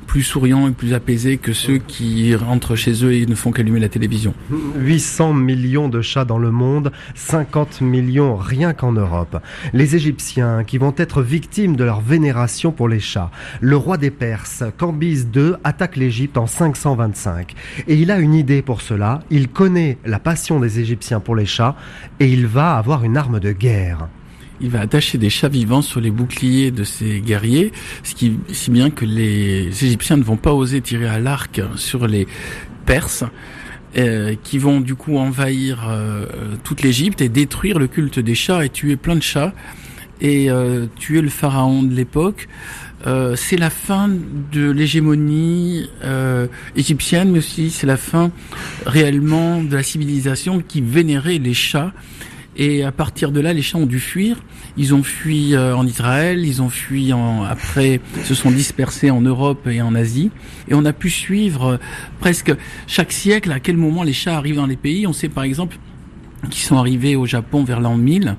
[0.05, 3.79] plus souriants et plus apaisés que ceux qui rentrent chez eux et ne font qu'allumer
[3.79, 4.33] la télévision.
[4.77, 9.41] 800 millions de chats dans le monde, 50 millions rien qu'en Europe.
[9.73, 13.31] Les Égyptiens qui vont être victimes de leur vénération pour les chats.
[13.61, 17.53] Le roi des Perses, Cambyse II, attaque l'Égypte en 525.
[17.87, 19.19] Et il a une idée pour cela.
[19.29, 21.75] Il connaît la passion des Égyptiens pour les chats
[22.19, 24.07] et il va avoir une arme de guerre.
[24.61, 27.71] Il va attacher des chats vivants sur les boucliers de ses guerriers,
[28.03, 32.07] ce qui, si bien que les Égyptiens ne vont pas oser tirer à l'arc sur
[32.07, 32.27] les
[32.85, 33.25] Perses.
[33.97, 36.25] euh, qui vont du coup envahir euh,
[36.65, 39.53] toute l'Égypte et détruire le culte des chats et tuer plein de chats
[40.19, 42.49] et euh, tuer le pharaon de l'époque.
[43.35, 45.87] C'est la fin de l'hégémonie
[46.75, 48.31] égyptienne, mais aussi c'est la fin
[48.87, 51.93] réellement de la civilisation qui vénérait les chats.
[52.57, 54.37] Et à partir de là, les chats ont dû fuir.
[54.77, 59.21] Ils ont fui euh, en Israël, ils ont fui en, après, se sont dispersés en
[59.21, 60.31] Europe et en Asie.
[60.67, 61.77] Et on a pu suivre euh,
[62.19, 62.53] presque
[62.87, 65.05] chaque siècle à quel moment les chats arrivent dans les pays.
[65.05, 65.77] On sait par exemple
[66.49, 68.35] qu'ils sont arrivés au Japon vers l'an 1000.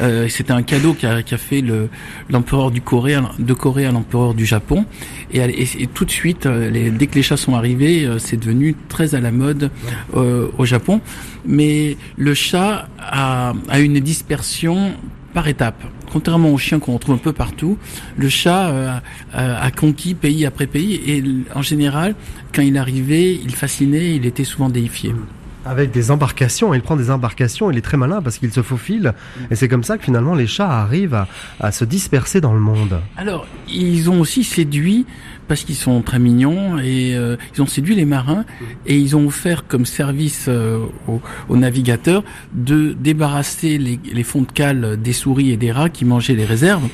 [0.00, 1.88] Euh, C'était un cadeau qu'a qu'a fait le-
[2.30, 4.84] l'empereur du Corée, de Corée à l'empereur du Japon.
[5.32, 9.14] Et, tout de suite, euh, dès que les chats sont arrivés, euh, c'est devenu très
[9.14, 9.70] à la mode
[10.14, 11.00] au Japon.
[11.46, 14.92] Mais le chat a, a une dispersion
[15.34, 15.82] par étapes.
[16.12, 17.78] Contrairement aux chiens qu'on retrouve un peu partout,
[18.16, 19.00] le chat
[19.32, 21.24] a, a conquis pays après pays et
[21.54, 22.14] en général,
[22.54, 25.14] quand il arrivait, il fascinait, il était souvent déifié.
[25.64, 29.14] Avec des embarcations, il prend des embarcations, il est très malin parce qu'il se faufile.
[29.50, 31.24] Et c'est comme ça que finalement les chats arrivent
[31.60, 33.00] à, se disperser dans le monde.
[33.16, 35.06] Alors, ils ont aussi séduit,
[35.48, 38.44] parce qu'ils sont très mignons, et euh, ils ont séduit les marins,
[38.86, 40.84] et ils ont offert comme service euh,
[41.48, 46.34] aux, navigateurs de débarrasser les, fonds de cale des souris et des rats qui mangeaient
[46.34, 46.88] les réserves,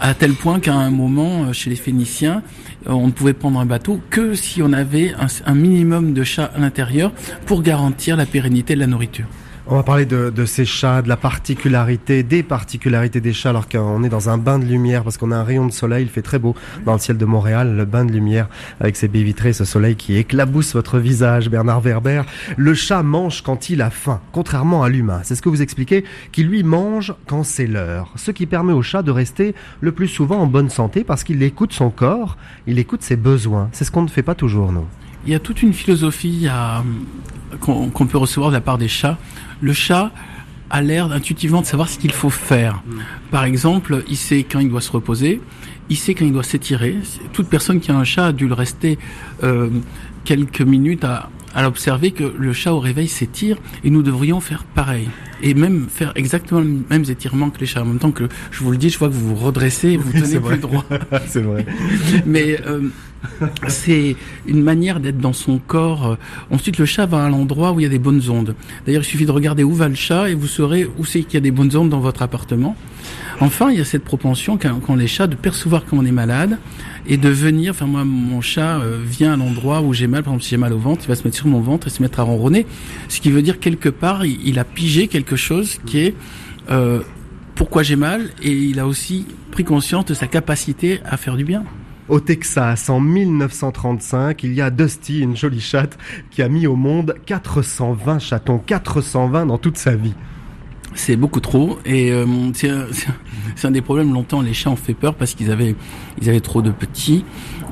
[0.00, 2.42] à tel point qu'à un moment, euh, chez les Phéniciens,
[2.86, 5.12] on ne pouvait prendre un bateau que si on avait
[5.46, 7.12] un, minimum de chats à l'intérieur
[7.46, 9.26] pour garantir la pérennité de la nourriture.
[9.66, 13.66] On va parler de, de ces chats, de la particularité, des particularités des chats alors
[13.66, 16.10] qu'on est dans un bain de lumière parce qu'on a un rayon de soleil, il
[16.10, 18.48] fait très beau dans le ciel de Montréal, le bain de lumière
[18.78, 22.24] avec ses baies vitrées, ce soleil qui éclabousse votre visage, Bernard Werber.
[22.58, 25.20] Le chat mange quand il a faim, contrairement à l'humain.
[25.24, 28.12] C'est ce que vous expliquez, qui lui mange quand c'est l'heure.
[28.16, 31.42] Ce qui permet au chat de rester le plus souvent en bonne santé parce qu'il
[31.42, 33.70] écoute son corps, il écoute ses besoins.
[33.72, 34.84] C'est ce qu'on ne fait pas toujours, nous.
[35.26, 36.82] Il y a toute une philosophie à-
[37.60, 39.18] qu'on qu'on peut recevoir de la part des chats.
[39.60, 40.10] Le chat
[40.70, 42.82] a l'air intuitivement de savoir ce qu'il faut faire.
[43.30, 45.40] Par exemple, il sait quand il doit se reposer,
[45.88, 46.96] il sait quand il doit s'étirer.
[47.32, 48.98] Toute personne qui a un chat a dû le rester
[49.44, 49.68] euh,
[50.24, 54.64] quelques minutes à, à l'observer que le chat au réveil s'étire et nous devrions faire
[54.64, 55.08] pareil.
[55.42, 57.82] Et même faire exactement les mêmes étirements que les chats.
[57.82, 59.96] En même temps que je vous le dis, je vois que vous vous redressez et
[59.96, 60.54] vous Oui, tenez vrai.
[60.54, 60.84] plus droit.
[61.28, 61.64] c'est vrai.
[62.26, 62.88] Mais euh,
[63.68, 66.16] c'est une manière d'être dans son corps.
[66.50, 68.54] Ensuite, le chat va à l'endroit où il y a des bonnes ondes.
[68.86, 71.34] D'ailleurs, il suffit de regarder où va le chat et vous saurez où c'est qu'il
[71.34, 72.76] y a des bonnes ondes dans votre appartement.
[73.40, 76.58] Enfin, il y a cette propension qu'ont les chats de percevoir quand on est malade
[77.06, 77.72] et de venir.
[77.72, 80.22] Enfin, moi, mon chat euh, vient à l'endroit où j'ai mal.
[80.22, 81.90] Par exemple, si j'ai mal au ventre, il va se mettre sur mon ventre et
[81.90, 82.66] se mettre à ronronner.
[83.08, 86.14] Ce qui veut dire quelque part, il, il a pigé quelque chose qui est
[86.70, 87.00] euh,
[87.54, 91.44] pourquoi j'ai mal et il a aussi pris conscience de sa capacité à faire du
[91.44, 91.64] bien.
[92.06, 95.96] Au Texas, en 1935, il y a Dusty, une jolie chatte,
[96.30, 100.12] qui a mis au monde 420 chatons, 420 dans toute sa vie.
[100.94, 104.12] C'est beaucoup trop et euh, c'est un, des problèmes.
[104.12, 105.74] Longtemps, les chats ont fait peur parce qu'ils avaient
[106.20, 107.24] ils avaient trop de petits.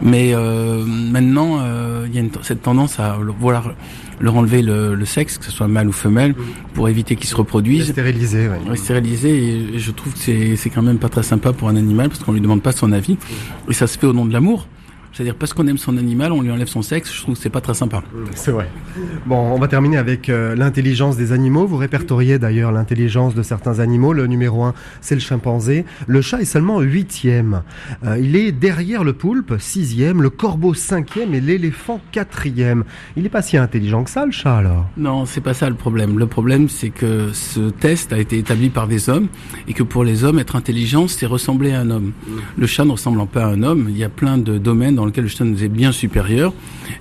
[0.02, 3.74] Mais euh, maintenant, euh, il y a une cette tendance à vouloir
[4.20, 6.34] leur enlever le, le sexe, que ce soit mâle ou femelle,
[6.74, 7.90] pour éviter qu'ils se reproduisent.
[7.90, 8.70] Stérilisé, oui.
[8.70, 11.76] Ouais, stériliser et je trouve que c'est c'est quand même pas très sympa pour un
[11.76, 13.16] animal parce qu'on lui demande pas son avis
[13.68, 14.66] et ça se fait au nom de l'amour.
[15.12, 17.12] C'est-à-dire parce qu'on aime son animal, on lui enlève son sexe.
[17.12, 18.02] Je trouve que c'est pas très sympa.
[18.34, 18.68] C'est vrai.
[19.26, 21.66] Bon, on va terminer avec euh, l'intelligence des animaux.
[21.66, 24.12] Vous répertoriez d'ailleurs l'intelligence de certains animaux.
[24.12, 25.84] Le numéro un, c'est le chimpanzé.
[26.06, 27.62] Le chat est seulement huitième.
[28.04, 32.84] Euh, il est derrière le poulpe, sixième, le corbeau cinquième et l'éléphant quatrième.
[33.16, 34.86] Il n'est pas si intelligent que ça, le chat, alors?
[34.96, 36.18] Non, c'est pas ça le problème.
[36.18, 39.28] Le problème, c'est que ce test a été établi par des hommes
[39.68, 42.12] et que pour les hommes, être intelligent, c'est ressembler à un homme.
[42.56, 45.06] Le chat ne ressemblant pas à un homme, il y a plein de domaines dans
[45.06, 46.54] lesquels le chat nous est bien supérieur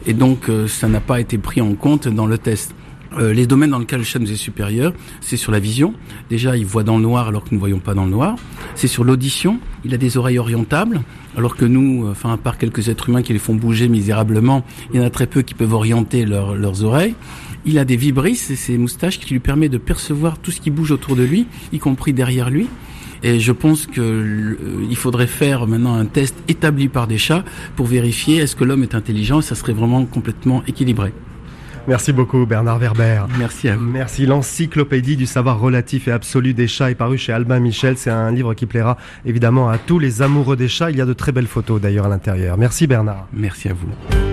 [0.08, 2.74] et donc euh, ça n'a pas été pris en compte dans le test.
[3.20, 5.94] Euh, les domaines dans lesquels le nous est supérieur, c'est sur la vision.
[6.30, 8.38] Déjà, il voit dans le noir alors que nous ne voyons pas dans le noir.
[8.76, 9.60] C'est sur l'audition.
[9.84, 11.02] Il a des oreilles orientables,
[11.38, 14.64] alors que nous, euh, enfin, à part quelques êtres humains qui les font bouger misérablement,
[14.94, 17.16] il y en a très peu qui peuvent orienter leur- leurs oreilles.
[17.66, 20.72] Il a des vibrisses, et ces moustaches qui lui permet de percevoir tout ce qui
[20.72, 22.68] bouge autour de lui, y compris derrière lui.
[23.24, 24.56] Et je pense que euh,
[24.90, 27.44] il faudrait faire maintenant un test établi par des chats
[27.76, 31.14] pour vérifier est-ce que l'homme est intelligent ça serait vraiment complètement équilibré.
[31.88, 33.24] Merci beaucoup, Bernard Werber.
[33.40, 33.86] Merci à vous.
[33.86, 34.26] Merci.
[34.28, 37.98] L'encyclopédie du savoir relatif et absolu des chats est paru chez Albin Michel.
[37.98, 40.92] C'est un livre qui plaira évidemment à tous les amoureux des chats.
[40.92, 42.58] Il y a de très belles photos d'ailleurs à l'intérieur.
[42.58, 43.28] Merci Bernard.
[43.34, 44.31] Merci à vous.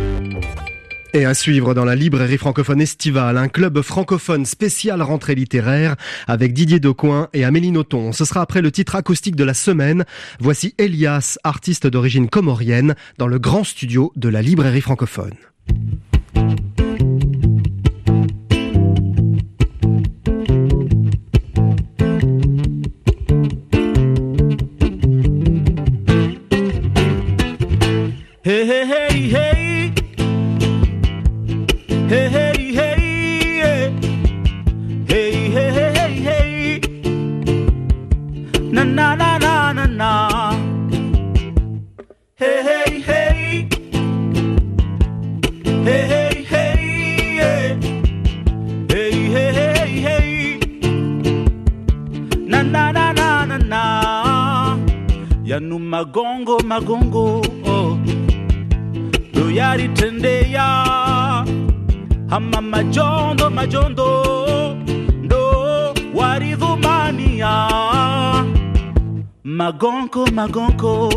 [1.14, 6.52] Et à suivre dans la librairie francophone estivale, un club francophone spécial rentrée littéraire avec
[6.52, 8.12] Didier Decoing et Amélie Nothon.
[8.12, 10.04] Ce sera après le titre acoustique de la semaine.
[10.38, 15.34] Voici Elias, artiste d'origine comorienne, dans le grand studio de la librairie francophone.
[28.44, 29.07] Hey, hey, hey
[32.08, 33.00] Hey, hey, hey,
[33.62, 33.92] hey.
[35.06, 36.80] Hey, hey, hey.
[38.72, 40.10] Na, na, na, na, na, na.
[42.36, 43.68] Hey, hey, hey.
[45.84, 47.78] Hey, hey, hey.
[48.88, 50.58] Hey, hey, hey, hey.
[52.52, 53.82] Na, na, na, na, na, na.
[55.44, 57.98] Yanu magongo, magongo, oh.
[59.32, 61.07] Doyari tende ya.
[62.30, 64.24] Hama majondo majondo
[65.22, 65.42] ndo
[66.14, 67.68] warivumania
[69.44, 71.12] magonko magonko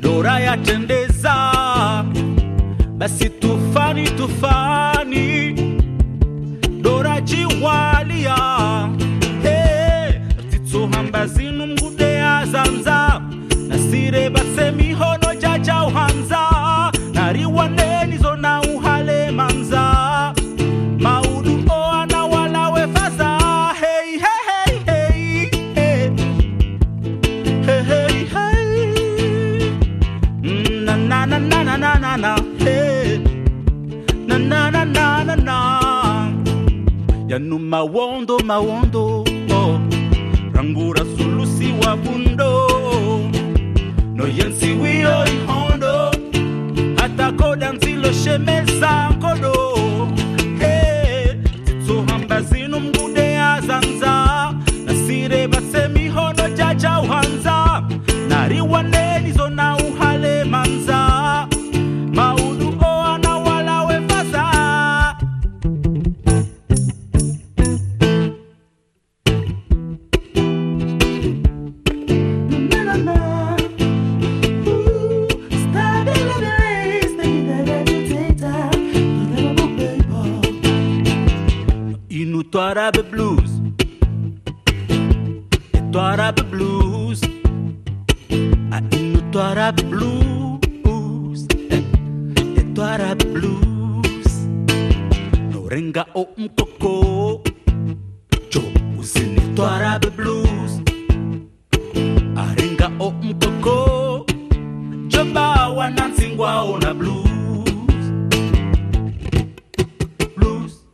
[0.00, 1.34] dora yatendeza
[2.98, 5.54] basi tufani tufani
[37.40, 39.80] Yanu mawondo mawondo oh.
[40.52, 42.68] Rangura sulusi wa bundo
[44.14, 46.10] No yensi wio ihondo
[46.96, 49.39] Hata koda nzilo shemeza kodo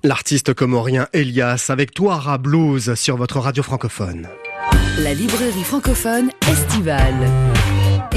[0.06, 4.28] L'artiste comorien Elias avec Touara Blues sur votre radio francophone.
[5.02, 7.28] La librairie francophone estivale.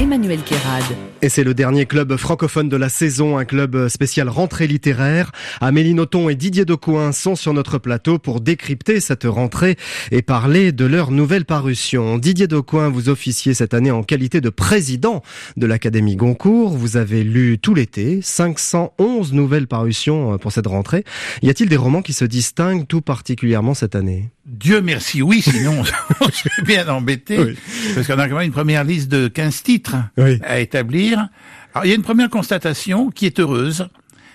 [0.00, 0.82] Emmanuel Kérad.
[1.20, 5.30] Et c'est le dernier club francophone de la saison, un club spécial rentrée littéraire.
[5.60, 9.76] Amélie Nothomb et Didier Decoing sont sur notre plateau pour décrypter cette rentrée
[10.10, 12.16] et parler de leur nouvelle parution.
[12.16, 15.22] Didier Decoing, vous officiez cette année en qualité de président
[15.58, 16.74] de l'Académie Goncourt.
[16.78, 21.04] Vous avez lu tout l'été 511 nouvelles parutions pour cette rentrée.
[21.42, 24.30] Y a-t-il des romans qui se distinguent tout particulièrement cette année?
[24.46, 25.84] Dieu merci, oui, sinon
[26.22, 27.54] je suis bien embêté, Oui.
[27.94, 30.38] parce qu'on a quand même une première liste de 15 titres Oui.
[30.44, 31.28] à établir.
[31.74, 33.88] Alors il y a une première constatation qui est heureuse,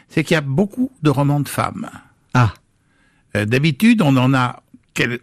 [0.09, 1.89] c'est qu'il y a beaucoup de romans de femmes.
[2.33, 2.53] Ah,
[3.35, 4.61] Euh, D'habitude, on en a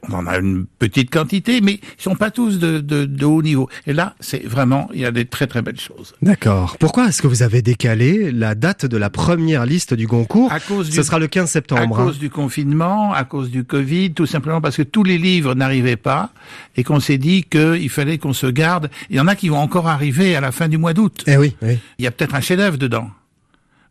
[0.08, 3.42] on en a une petite quantité, mais ils sont pas tous de, de, de haut
[3.42, 3.68] niveau.
[3.86, 6.14] Et là, c'est vraiment, il y a des très très belles choses.
[6.22, 6.76] d'accord.
[6.78, 10.60] Pourquoi est-ce que vous avez décalé la date de la première liste du Goncourt À
[10.60, 11.98] cause du, Ce sera le 15 à septembre.
[12.00, 12.04] hein.
[12.04, 15.96] cause du confinement, à cause du Covid, tout simplement parce que tous les livres n'arrivaient
[15.96, 16.30] pas
[16.76, 18.90] et qu'on s'est dit qu'il fallait qu'on se garde.
[19.10, 21.24] Il y en a qui vont encore arriver à la fin du mois d'août.
[21.26, 21.78] Eh oui, oui.
[21.98, 23.10] Il y a peut-être un chef-d'œuvre dedans.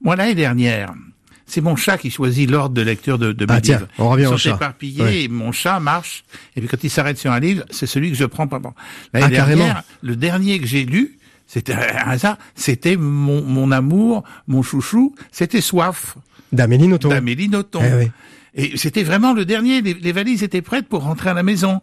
[0.04, 0.94] Moi, l'année dernière,
[1.52, 3.88] c'est mon chat qui choisit l'ordre de lecture de, de mes Ah, tiens, livres.
[4.00, 4.56] on revient Ils au sont chat.
[4.56, 5.22] éparpillés Ouais.
[5.24, 6.24] et mon chat marche.
[6.56, 8.48] Et puis quand il s'arrête sur un livre, c'est celui que je prends.
[8.52, 9.64] L'année Ah, carrément.
[9.66, 15.14] dernière, le dernier que j'ai lu, c'était un hasard, c'était mon, mon amour, mon chouchou,
[15.32, 16.16] c'était Soif
[16.54, 17.10] D'Amélie Nothomb.
[17.10, 17.82] d'Amélie Nothomb.
[17.84, 18.12] Eh oui.
[18.54, 19.82] Et c'était vraiment le dernier.
[19.82, 21.82] Les, les valises étaient prêtes pour rentrer à la maison.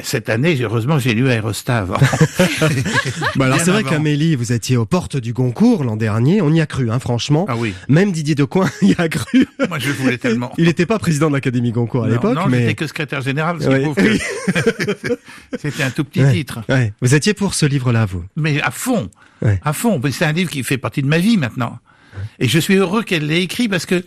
[0.00, 1.96] Cette année, heureusement, j'ai lu Aérostat avant.
[3.36, 6.60] Bah alors c'est vrai qu'Amélie, vous étiez aux portes du Goncourt l'an dernier, on y
[6.60, 7.44] a cru, hein, franchement.
[7.48, 9.46] ah oui, Même Didier Decoing y a cru.
[9.68, 10.52] moi je voulais tellement.
[10.58, 13.56] Il n'était pas président de l'Académie Goncourt à l'époque, non, mais j'étais que secrétaire général,
[13.60, 13.92] ce Ouais.
[13.94, 15.18] que
[15.58, 16.32] c'était un tout petit Ouais.
[16.32, 16.60] titre.
[16.68, 16.92] Ouais.
[17.00, 18.24] vous étiez pour ce livre-là, vous.
[18.36, 19.10] Mais à fond,
[19.64, 20.00] à fond.
[20.10, 21.78] C'est un livre qui fait partie de ma vie maintenant.
[22.38, 24.04] Et je suis heureux qu'elle l'ait écrit parce que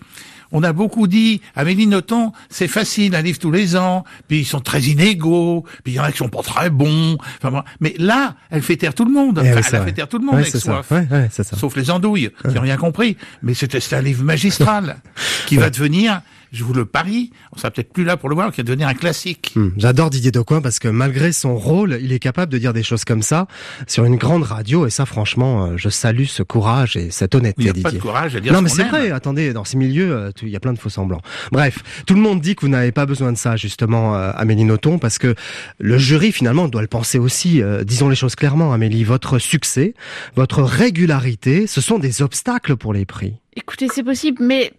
[0.52, 4.46] on a beaucoup dit, Amélie Nothomb, c'est facile, un livre tous les ans, puis ils
[4.46, 7.18] sont très inégaux, puis il y en a qui sont pas très bons.
[7.38, 7.64] Enfin, bon.
[7.80, 9.42] Mais là, elle fait taire tout le monde.
[9.44, 9.88] Eh Enfin, oui, c'est elle a vrai.
[9.88, 10.60] fait taire tout le monde avec ça.
[10.60, 10.92] soif.
[11.32, 11.44] Ça.
[11.44, 13.18] Sauf les andouilles, qui n'ont rien compris.
[13.44, 14.98] Mais c'était c'est un livre magistral,
[15.48, 16.22] qui va devenir,
[16.56, 18.88] je vous le parie, on sera peut-être plus là pour le voir, qui va devenir
[18.88, 19.52] un classique.
[19.56, 22.84] Hmm, J'adore Didier Decoing parce que malgré son rôle, il est capable de dire des
[22.84, 23.48] choses comme ça
[23.88, 27.38] sur une grande radio et ça franchement, euh, je salue ce courage et cette Il
[27.38, 28.00] honnêteté n'y a pas de Didier.
[28.00, 30.56] courage à dire Non ce mais c'est vrai, attendez, dans ces milieux, euh, il y
[30.56, 31.22] a plein de faux semblants.
[31.52, 34.64] Bref, tout le monde dit que vous n'avez pas besoin de ça justement, euh, Amélie
[34.64, 35.36] Nothomb, parce que
[35.80, 37.62] le jury finalement doit le penser aussi.
[37.62, 39.94] Euh, disons les choses clairement, Amélie, votre succès,
[40.36, 43.34] votre régularité, ce sont des obstacles pour les prix.
[43.58, 44.72] Écoutez, c'est possible, mais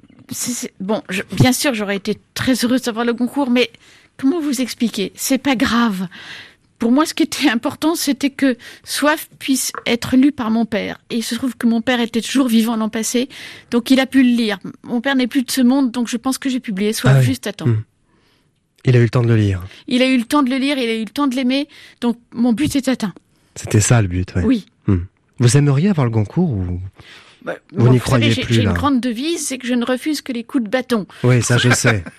[0.81, 3.71] bon, je- bien sûr, j'aurais été très heureuse d'avoir le concours, mais
[4.17, 5.13] comment vous expliquer?
[5.15, 6.09] C'est pas grave.
[6.79, 10.99] Pour moi, ce qui était important, c'était que Soif puisse être lu par mon père.
[11.09, 13.31] Et il se trouve que mon père était toujours vivant l'an passé,
[13.71, 14.59] donc il a pu le lire.
[14.83, 17.21] Mon père n'est plus de ce monde, donc je pense que j'ai publié Soif Ah
[17.21, 17.25] oui.
[17.25, 17.67] juste à temps.
[17.67, 17.83] Hmm.
[18.85, 19.65] Il a eu le temps de le lire.
[19.89, 21.67] Il a eu le temps de le lire, il a eu le temps de l'aimer,
[22.03, 23.15] donc mon but est atteint.
[23.55, 24.33] C'était ça le but.
[24.37, 24.45] ouais.
[24.45, 24.67] Oui.
[25.39, 26.81] Vous aimeriez avoir le Goncourt ou
[27.45, 29.75] Bah, Vous bon, n'y savez, croyez j'ai- plus, J'ai une grande devise, c'est que je
[29.75, 31.07] ne refuse que les coups de bâton.
[31.23, 32.03] Oui, ça je sais.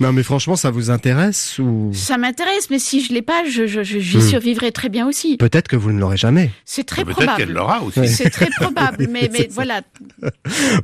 [0.00, 1.90] non, mais franchement, ça vous intéresse ou?
[1.94, 4.20] Ça m'intéresse, mais si je l'ai pas, je, je, je- j'y Hmm.
[4.20, 5.36] survivrai très bien aussi.
[5.36, 6.50] peut-être que vous ne l'aurez jamais.
[6.64, 7.38] C'est très Peut-être probable.
[7.38, 8.06] qu'elle l'aura aussi.
[8.08, 9.82] C'est très probable, mais, mais voilà.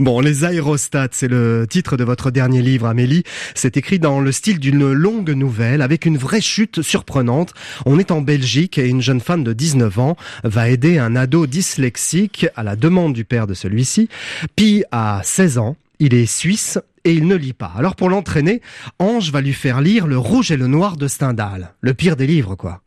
[0.00, 3.22] Bon, les aérostats, c'est le titre de votre dernier livre, Amélie.
[3.54, 7.52] C'est écrit dans le style d'une longue nouvelle, avec une vraie chute surprenante.
[7.86, 11.46] On est en Belgique et une jeune femme de 19 ans va aider un ado
[11.46, 12.13] dyslexique
[12.54, 14.08] à la demande du père de celui-ci.
[14.56, 17.72] Pi a 16 ans, il est suisse et il ne lit pas.
[17.76, 18.60] Alors pour l'entraîner,
[18.98, 21.74] Ange va lui faire lire Le Rouge et le Noir de Stendhal.
[21.80, 22.82] Le pire des livres, quoi.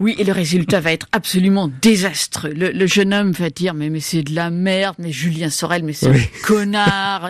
[0.00, 2.52] Oui, et le résultat va être absolument désastreux.
[2.54, 5.82] Le, le jeune homme va dire, mais, mais c'est de la merde, mais Julien Sorel,
[5.84, 6.20] mais c'est Oui.
[6.20, 7.28] un connard.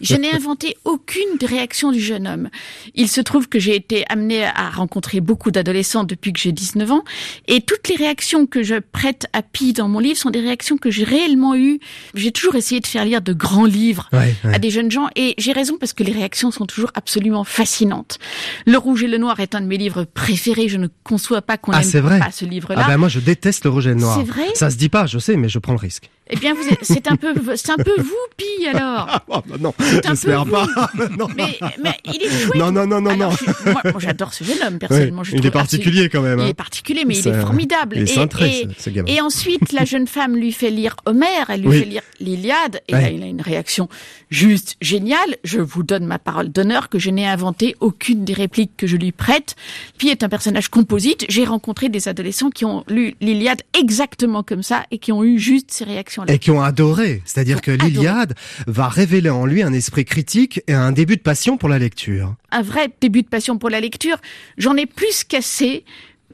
[0.00, 2.48] Je n'ai inventé aucune des réactions du jeune homme.
[2.94, 6.90] Il se trouve que j'ai été amenée à rencontrer beaucoup d'adolescents depuis que j'ai 19
[6.90, 7.04] ans,
[7.48, 10.78] et toutes les réactions que je prête à Pi dans mon livre sont des réactions
[10.78, 11.80] que j'ai réellement eues.
[12.14, 14.54] J'ai toujours essayé de faire lire de grands livres Ouais, ouais.
[14.54, 18.18] à des jeunes gens et j'ai raison parce que les réactions sont toujours absolument fascinantes.
[18.66, 20.68] Le rouge et le noir est un de mes livres préférés.
[20.68, 22.82] Je ne conçois pas qu'on Ah, c'est vrai pas ce livre-là.
[22.84, 24.18] Ah ben moi je déteste le noir.
[24.18, 24.46] C'est vrai?
[24.54, 26.10] Ça se dit pas, je sais, mais je prends le risque.
[26.28, 29.20] Eh bien, c'est un peu, c'est un peu vous, Pi, alors.
[29.28, 29.72] Oh, bah non,
[30.02, 30.66] j'espère pas.
[31.18, 31.28] non.
[31.36, 32.56] Mais, mais il est chouette.
[32.56, 33.72] non, non, non, non, Alors, non.
[33.72, 35.22] moi, moi, j'adore ce jeune homme, personnellement.
[35.22, 36.40] Oui, je il est particulier quand même.
[36.40, 36.50] absolument- Il hein.
[36.50, 37.96] est particulier, mais il est formidable.
[37.96, 39.08] Il est Et- cintré, et, ce, ce gamin.
[39.12, 41.78] Et ensuite, la jeune femme lui fait lire Homère, elle lui Oui.
[41.80, 43.02] fait lire l'Iliade, et Ouais.
[43.02, 43.88] là, il a une réaction
[44.30, 45.36] juste géniale.
[45.44, 48.96] Je vous donne ma parole d'honneur que je n'ai inventé aucune des répliques que je
[48.96, 49.54] lui prête.
[49.96, 51.24] Puis est un personnage composite.
[51.28, 55.38] J'ai rencontré des adolescents qui ont lu l'Iliade exactement comme ça et qui ont eu
[55.38, 55.84] juste ces
[56.28, 57.22] Et qui ont adoré.
[57.24, 58.34] C'est-à-dire que l'Iliade
[58.66, 62.34] va révéler en lui un esprit critique et un début de passion pour la lecture.
[62.50, 64.16] un vrai début de passion pour la lecture.
[64.56, 65.84] J'en ai plus qu'assez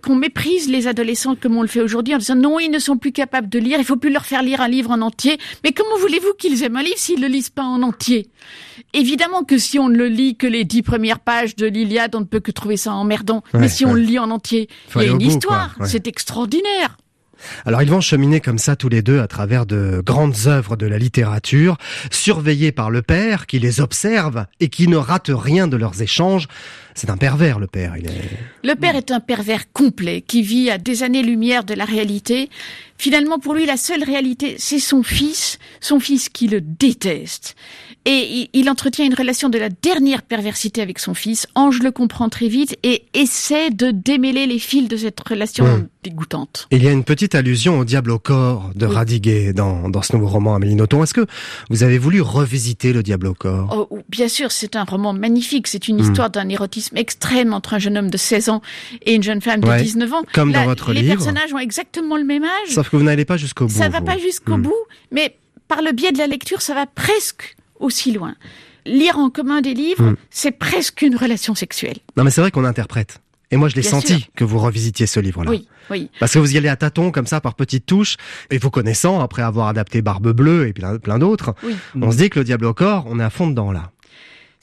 [0.02, 2.96] qu'on méprise les adolescents comme on le fait aujourd'hui en disant non, ils ne sont
[2.96, 5.38] plus capables de lire, il faut plus leur faire lire un livre en entier.
[5.62, 8.28] Mais comment voulez-vous qu'ils aiment un livre s'ils le lisent pas en entier?
[8.94, 12.20] Évidemment que si on ne le lit que les dix premières pages de l'Iliade, on
[12.20, 13.44] ne peut que trouver ça emmerdant.
[13.54, 15.76] Ouais, Mais si on le lit en entier, il y a une bout, histoire.
[15.78, 15.86] ouais.
[15.88, 16.96] C'est extraordinaire.
[17.66, 20.86] Alors ils vont cheminer comme ça tous les deux à travers de grandes œuvres de
[20.86, 21.76] la littérature,
[22.10, 26.48] surveillés par le père qui les observe et qui ne rate rien de leurs échanges.
[26.94, 28.10] C'est un pervers le père, il est...
[28.64, 32.48] Le père est un pervers complet qui vit à des années-lumière de la réalité.
[32.98, 37.56] Finalement, pour lui, la seule réalité, c'est son fils, son fils qui le déteste.
[38.04, 41.46] Et il- entretient une relation de la dernière perversité avec son fils.
[41.54, 45.86] Ange le comprend très vite et essaie de démêler les fils de cette relation Hmm.
[46.02, 46.68] dégoûtante.
[46.70, 48.94] Il y a une petite allusion au diable au corps de Oui.
[48.94, 51.02] Radiguet dans, dans ce nouveau roman Amélie Nothomb.
[51.04, 51.26] Est-ce que
[51.70, 53.68] vous avez voulu revisiter le diable au corps?
[53.76, 55.66] Oh, oh, bien sûr, c'est un roman magnifique.
[55.68, 56.02] C'est une Hmm.
[56.02, 58.62] histoire d'un érotisme extrême entre un jeune homme de 16 ans
[59.02, 60.22] et une jeune femme de Ouais, 19 ans.
[60.32, 61.14] comme dans votre les livre.
[61.16, 62.68] personnages ont exactement le même âge.
[62.74, 63.74] Sauf que vous n'allez pas jusqu'au bout.
[63.78, 64.04] Ça va vous.
[64.06, 64.62] pas jusqu'au Hmm.
[64.62, 65.36] bout, mais
[65.68, 68.34] par le biais de la lecture, ça va presque aussi loin.
[68.84, 70.16] Lire en commun des livres, Hmm.
[70.30, 71.98] c'est presque une relation sexuelle.
[72.16, 73.18] Non mais c'est vrai qu'on interprète.
[73.52, 74.26] Et moi je l'ai senti sûr.
[74.34, 75.50] que vous revisitiez ce livre-là.
[75.50, 76.08] Oui, oui.
[76.18, 78.16] Parce que vous y allez à tâtons comme ça par petites touches
[78.50, 81.74] et vous connaissant après avoir adapté Barbe Bleue et plein, plein d'autres, Oui.
[82.00, 83.90] on se dit que le diable au corps, on est à fond dedans là.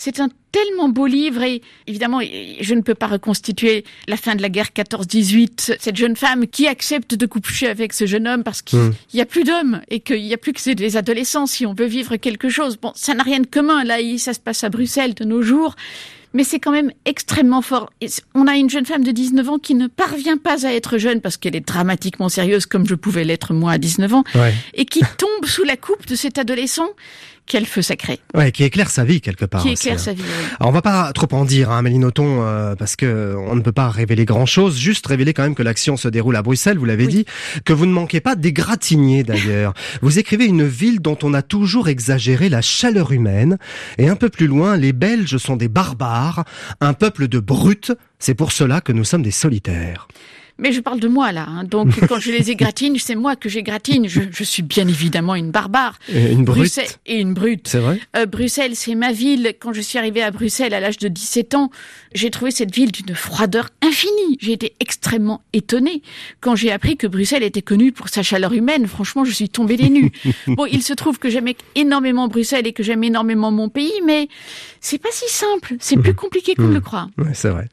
[0.01, 4.41] C'est un tellement beau livre et évidemment, je ne peux pas reconstituer la fin de
[4.41, 5.75] la guerre 14-18.
[5.77, 8.93] Cette jeune femme qui accepte de coucher avec ce jeune homme parce qu'il Hmm.
[9.13, 11.85] n'y a plus d'hommes et qu'il n'y a plus que des adolescents si on veut
[11.85, 12.77] vivre quelque chose.
[12.77, 13.83] Bon, ça n'a rien de commun.
[13.83, 15.75] Là, ça se passe à Bruxelles de nos jours.
[16.31, 17.91] Mais c'est quand même extrêmement fort.
[17.99, 20.97] Et on a une jeune femme de 19 ans qui ne parvient pas à être
[20.97, 24.53] jeune parce qu'elle est dramatiquement sérieuse comme je pouvais l'être moi à 19 ans Ouais.
[24.75, 26.87] et qui tombe sous la coupe de cet adolescent.
[27.49, 28.19] Quel feu sacré.
[28.35, 29.63] Ouais, qui éclaire sa vie quelque part.
[29.63, 30.03] qui aussi, éclaire hein.
[30.03, 30.21] sa vie.
[30.21, 30.45] oui.
[30.59, 33.61] Alors on va pas trop en dire, hein, Amélie Nothomb, euh, parce que on ne
[33.61, 34.77] peut pas révéler grand-chose.
[34.77, 36.77] Juste révéler quand même que l'action se déroule à Bruxelles.
[36.77, 37.13] Vous l'avez Oui.
[37.13, 37.25] dit,
[37.65, 39.73] que vous ne manquez pas d'égratigner d'ailleurs.
[40.03, 43.57] vous écrivez une ville dont on a toujours exagéré la chaleur humaine,
[43.97, 46.45] et un peu plus loin, les Belges sont des barbares,
[46.81, 47.91] un peuple de brutes.
[48.19, 50.07] C'est pour cela que nous sommes des solitaires.
[50.59, 51.45] Mais je parle de moi là.
[51.47, 51.63] hein.
[51.63, 54.07] Donc quand je les égratigne, c'est moi que j'égratigne.
[54.07, 55.97] Je, je suis bien évidemment une barbare.
[56.13, 56.57] Et une brute.
[56.59, 57.67] Bruxelles et une brute.
[57.67, 57.99] C'est vrai?
[58.17, 59.53] Euh, Bruxelles, c'est ma ville.
[59.59, 61.71] Quand je suis arrivée à Bruxelles à l'âge de 17 ans,
[62.13, 64.37] j'ai trouvé cette ville d'une froideur infinie.
[64.41, 66.01] J'ai été extrêmement étonnée
[66.41, 68.87] quand j'ai appris que Bruxelles était connue pour sa chaleur humaine.
[68.87, 70.11] Franchement, je suis tombée des nues.
[70.47, 74.27] bon, il se trouve que j'aimais énormément Bruxelles et que j'aime énormément mon pays, mais
[74.81, 75.75] c'est pas si simple.
[75.79, 77.07] C'est plus compliqué qu'on ne le croit.
[77.17, 77.67] Ouais, c'est vrai.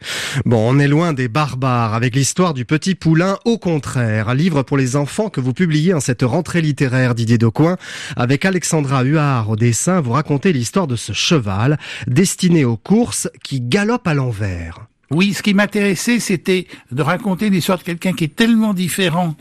[0.44, 3.38] Bon, on est loin des barbares avec l'histoire du petit poulain.
[3.44, 7.76] Au contraire, livre pour les enfants que vous publiez en cette rentrée littéraire Didier Decoing.
[8.16, 13.60] Avec Alexandra Huard au dessin, vous racontez l'histoire de ce cheval destiné aux courses qui
[13.60, 14.86] galope à l'envers.
[15.10, 19.36] Oui, ce qui m'intéressait, c'était de raconter l'histoire de quelqu'un qui est tellement différent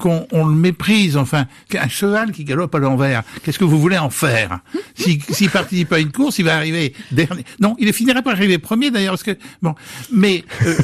[0.00, 1.16] qu'on on le méprise.
[1.16, 1.46] Enfin,
[1.78, 3.22] un cheval qui galope à l'envers.
[3.44, 4.58] Qu'est-ce que vous voulez en faire
[4.96, 7.44] S'il s'il participe à une course, il va arriver dernier.
[7.60, 9.74] Non, il finirait par arriver premier d'ailleurs, parce que bon.
[10.12, 10.74] Mais euh,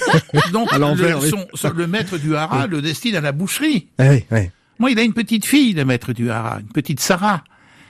[0.53, 1.31] donc À l'envers, le, oui.
[1.31, 3.89] son- son- le maître du haras le destine à la boucherie.
[3.99, 4.51] Eh oui, oui.
[4.79, 7.43] Moi, il a une petite fille, le maître du haras, une petite Sarah.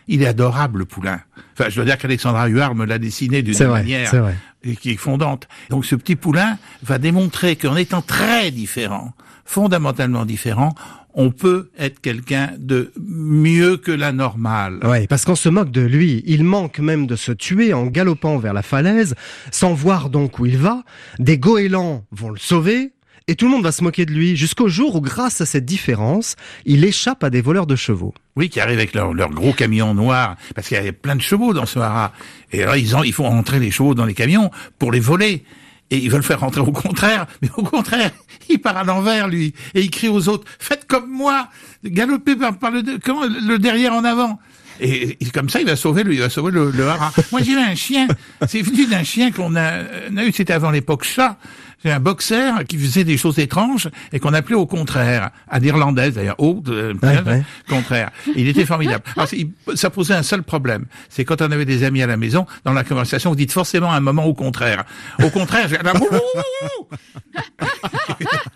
[0.08, 1.20] Il est adorable, le poulain.
[1.58, 4.36] Enfin, je dois dire qu'Alexandra Huard me l'a dessiné d'une vrai, manière c'est vrai.
[4.62, 5.48] et qui est fondante.
[5.68, 9.14] Donc, ce petit poulain va démontrer qu'en étant très différent,
[9.44, 10.74] fondamentalement différent,
[11.16, 14.80] on peut être quelqu'un de mieux que la normale.
[14.84, 16.22] Ouais, parce qu'on se moque de lui.
[16.26, 19.14] Il manque même de se tuer en galopant vers la falaise,
[19.50, 20.84] sans voir donc où il va.
[21.18, 22.92] Des goélands vont le sauver.
[23.28, 25.64] Et tout le monde va se moquer de lui jusqu'au jour où, grâce à cette
[25.64, 28.14] différence, il échappe à des voleurs de chevaux.
[28.36, 31.22] Oui, qui arrivent avec leur, leur gros camion noir, parce qu'il y a plein de
[31.22, 32.12] chevaux dans ce haras.
[32.52, 35.42] Et là, ils, en, ils font rentrer les chevaux dans les camions pour les voler.
[35.90, 38.10] Et ils veulent faire rentrer au contraire, mais au contraire,
[38.48, 41.48] il part à l'envers, lui, et il crie aux autres, faites comme moi,
[41.84, 44.38] galopez par, le, derrière en avant.
[44.80, 47.12] Et, comme ça, il va sauver le, il va sauver le, le haras.
[47.32, 48.08] Moi, j'ai un chien.
[48.46, 51.38] C'est venu d'un chien qu'on a, a eu, c'était avant l'époque chat.
[51.82, 56.14] C'est un boxeur qui faisait des choses étranges et qu'on appelait au contraire, à l'irlandaise
[56.14, 57.42] d'ailleurs, au euh, Ouais, ouais.
[57.68, 58.10] contraire.
[58.34, 59.04] Il était formidable.
[59.16, 59.28] Alors,
[59.74, 62.72] ça posait un seul problème, c'est quand on avait des amis à la maison, dans
[62.72, 64.84] la conversation, vous dites forcément un moment au contraire.
[65.22, 65.76] Au contraire, j'ai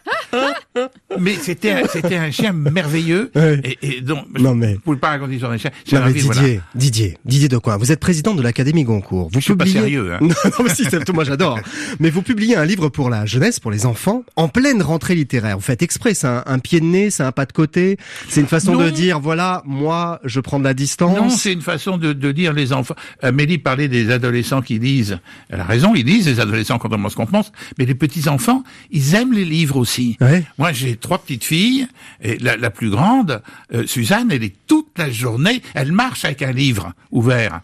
[1.19, 3.61] mais c'était un- c'était un chien merveilleux Ouais.
[3.65, 5.71] et, et donc Non, mais- vous pouvez pas raconter sur un chien.
[5.93, 6.43] Non, mais Didier, voilà.
[6.75, 7.77] Didier, Didier de quoi?
[7.77, 9.29] Vous êtes président de l'Académie Goncourt.
[9.33, 10.19] Vous Je suis pas publiez- sérieux, hein.
[10.23, 11.59] Non, non, mais si, c'est tout, moi j'adore.
[12.01, 15.57] Mais vous publiez un livre pour la jeunesse, pour les enfants, en pleine rentrée littéraire.
[15.57, 17.97] Vous faites exprès, c'est un, un pied de nez, c'est un pas de côté.
[18.29, 21.17] C'est une façon de dire, voilà, moi, je prends de la distance.
[21.17, 22.95] Non, c'est une façon de, de dire les enfants.
[23.23, 25.19] Amélie parlait des adolescents qui lisent.
[25.49, 27.51] Elle a raison, ils lisent, les adolescents, contrairement à ce qu'on pense.
[27.79, 30.17] Mais les petits-enfants, ils aiment les livres aussi.
[30.21, 30.45] Ouais.
[30.61, 31.89] Moi, j'ai trois petites filles.
[32.23, 33.43] Et la, la plus grande,
[33.75, 37.61] euh, Suzanne, elle est toute la journée, elle marche avec un livre ouvert.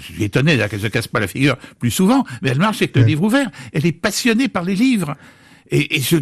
[0.00, 2.96] Je suis étonné qu'elle se casse pas la figure plus souvent, mais elle marche avec
[2.96, 3.50] le livre ouvert.
[3.72, 5.14] Elle est passionnée par les livres.
[5.70, 6.16] Et, et je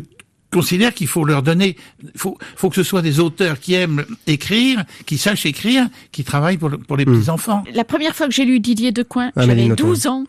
[0.52, 1.76] considère qu'il faut leur donner,
[2.16, 6.56] faut, faut que ce soit des auteurs qui aiment écrire, qui sachent écrire, qui travaillent
[6.58, 7.62] pour, le- pour les petits enfants.
[7.74, 9.86] La première fois que j'ai lu Didier Decoing, Amélie j'avais Nothomb.
[9.88, 10.24] 12 ans.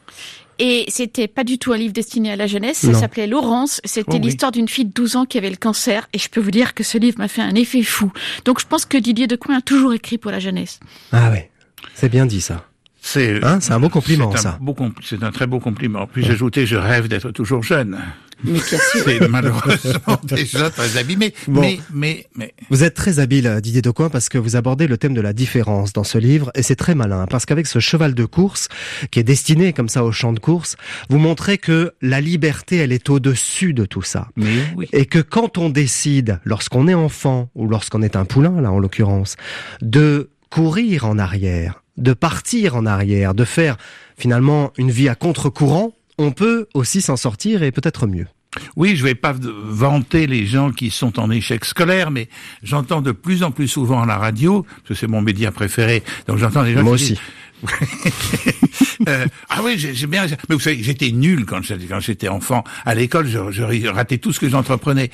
[0.59, 4.13] Et c'était pas du tout un livre destiné à la jeunesse, ça s'appelait Laurence, c'était
[4.13, 4.21] Oh oui.
[4.21, 6.73] l'histoire d'une fille de 12 ans qui avait le cancer, et je peux vous dire
[6.73, 8.11] que ce livre m'a fait un effet fou.
[8.45, 10.79] Donc je pense que Didier Decoing a toujours écrit pour la jeunesse.
[11.11, 11.51] Ah ouais,
[11.93, 12.65] c'est bien dit ça.
[13.07, 14.59] C'est Hein, c'est un beau compliment, c'est un ça.
[15.01, 16.07] C'est un très beau compliment.
[16.07, 17.97] Puis j'ajoutais, je rêve d'être toujours jeune.
[18.43, 18.59] Mais.
[18.59, 21.33] C'est malheureusement déjà très abîmé.
[21.47, 21.61] Bon.
[21.61, 25.13] Mais, mais, mais, Vous êtes très habile, Didier Decoing, parce que vous abordez le thème
[25.13, 28.25] de la différence dans ce livre, et c'est très malin, parce qu'avec ce cheval de
[28.25, 28.67] course,
[29.09, 30.75] qui est destiné comme ça au champ de course,
[31.09, 34.27] vous montrez que la liberté, elle est au-dessus de tout ça.
[34.35, 34.45] mais
[34.75, 34.87] oui.
[34.91, 38.79] Et que quand on décide, lorsqu'on est enfant, ou lorsqu'on est un poulain, là en
[38.79, 39.37] l'occurrence,
[39.81, 43.77] de courir en arrière, de partir en arrière, de faire
[44.17, 48.27] finalement une vie à contre-courant, on peut aussi s'en sortir et peut-être mieux.
[48.75, 52.27] Oui, je vais pas vanter les gens qui sont en échec scolaire, mais
[52.63, 56.01] j'entends de plus en plus souvent à la radio, parce que c'est mon média préféré,
[56.27, 57.13] donc j'entends des gens Moi qui aussi.
[57.13, 57.21] disent-
[59.07, 60.25] Euh, ah oui, j'ai bien.
[60.49, 62.63] Mais vous savez, j'étais nul quand j'étais quand j'étais enfant.
[62.85, 65.11] À l'école, je, je ratais tout ce que j'entreprenais.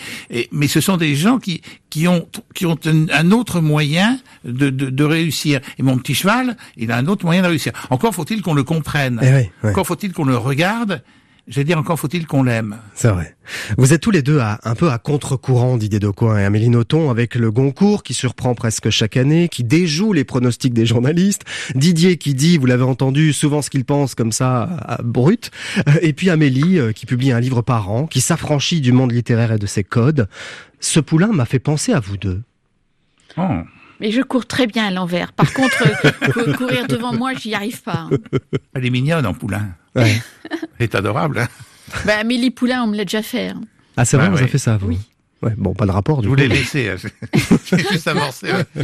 [0.51, 4.89] Mais ce sont des gens qui qui ont qui ont un, autre moyen de, de
[4.89, 5.59] de réussir.
[5.77, 7.73] Et mon petit cheval, il a un autre moyen de réussir.
[7.89, 9.19] Encore faut-il qu'on le comprenne.
[9.21, 9.69] Eh oui, oui.
[9.71, 11.01] Encore faut-il qu'on le regarde.
[11.45, 12.77] J'allais dire encore faut-il qu'on l'aime.
[12.95, 13.35] C'est vrai.
[13.77, 17.09] Vous êtes tous les deux à, un peu à contre-courant, Didier Decoing et Amélie Nothomb,
[17.09, 21.43] avec le Goncourt qui surprend presque chaque année, qui déjoue les pronostics des journalistes.
[21.75, 25.51] Didier qui dit, vous l'avez entendu, souvent ce qu'il pense comme ça, brut.
[25.89, 29.11] Euh, Et puis Amélie euh, qui publie un livre par an, qui s'affranchit du monde
[29.11, 30.29] littéraire et de ses codes.
[30.79, 32.41] Ce poulain m'a fait penser à vous deux.
[33.37, 33.63] Oh.
[34.03, 35.31] Mais je cours très bien à l'envers.
[35.31, 38.09] Par contre, euh, cou- courir devant moi, j'y arrive pas.
[38.11, 38.17] hein.
[38.73, 39.69] Elle est mignonne en poulain.
[39.95, 40.21] Ouais.
[40.51, 41.39] Elle est adorable.
[41.39, 41.47] Hein
[42.05, 43.47] Bah, Amélie Poulain, on me l'a déjà fait.
[43.49, 43.61] hein.
[43.95, 44.41] Ah c'est vrai, Ah vous ouais.
[44.41, 44.99] avez fait ça, vous Oui.
[45.43, 46.89] Ouais, bon, pas de rapport du Je voulais laisser.
[47.05, 47.09] hein.
[47.65, 48.47] J'ai juste amorcé.
[48.47, 48.83] ouais.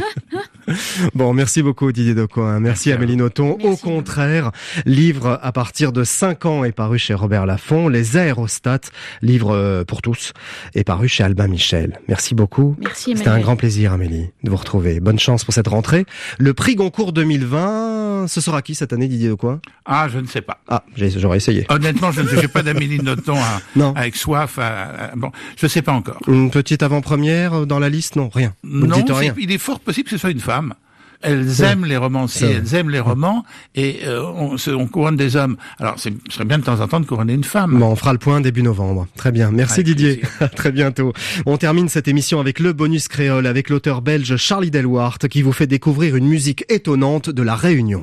[1.14, 2.60] Bon, merci beaucoup Didier Decoing.
[2.60, 3.58] Merci, Merci à Amélie Nothomb.
[3.64, 4.52] Au contraire,
[4.86, 7.88] livre à partir de 5 ans est paru chez Robert Laffont.
[7.88, 8.78] Les aérostats,
[9.20, 10.32] livre euh, pour tous,
[10.74, 11.98] est paru chez Albin Michel.
[12.08, 12.76] Merci beaucoup.
[12.78, 15.00] Merci C'était un grand plaisir, Amélie, de vous retrouver.
[15.00, 16.04] Bonne chance pour cette rentrée.
[16.38, 19.60] Le prix Goncourt 2020, ce sera qui cette année, Didier Decoing?
[19.86, 20.58] Ah, je ne sais pas.
[20.68, 21.66] Ah, j'aurais essayé.
[21.68, 23.92] Honnêtement, je ne sais pas d'Amélie Nothomb à- Non.
[23.96, 24.58] avec soif.
[24.58, 26.20] à- à- bon, je sais pas encore.
[26.54, 28.54] Une petite avant-première dans la liste Non, rien.
[28.64, 29.34] Vous Non, dites c'est- rien.
[29.38, 30.74] il est fort possible que ce soit une femme.
[31.22, 33.44] Elles aiment les romanciers, elles aiment les romans,
[33.74, 35.58] et euh, on, se- on couronne des hommes.
[35.78, 37.78] Alors, ce serait bien de temps en temps de couronner une femme.
[37.78, 39.06] Bon, on fera le point début novembre.
[39.16, 39.50] Très bien.
[39.50, 40.16] Merci Avec Didier.
[40.16, 40.36] plaisir.
[40.40, 41.12] À très bientôt.
[41.44, 45.52] On termine cette émission avec le bonus créole avec l'auteur belge Charlie Delwart qui vous
[45.52, 48.02] fait découvrir une musique étonnante de la Réunion.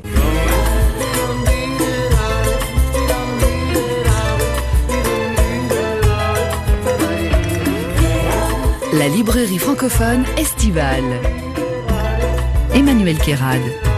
[8.97, 11.21] La librairie francophone estivale.
[12.73, 13.96] Emmanuel Kérad.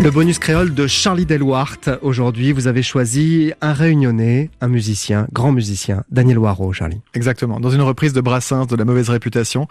[0.00, 1.90] Le bonus créole de Charlie Delwart.
[2.02, 7.00] Aujourd'hui, vous avez choisi un réunionnais, un musicien, grand musicien, Daniel Waro, Charlie.
[7.14, 9.68] Exactement, dans une reprise de Brassens, de la mauvaise réputation.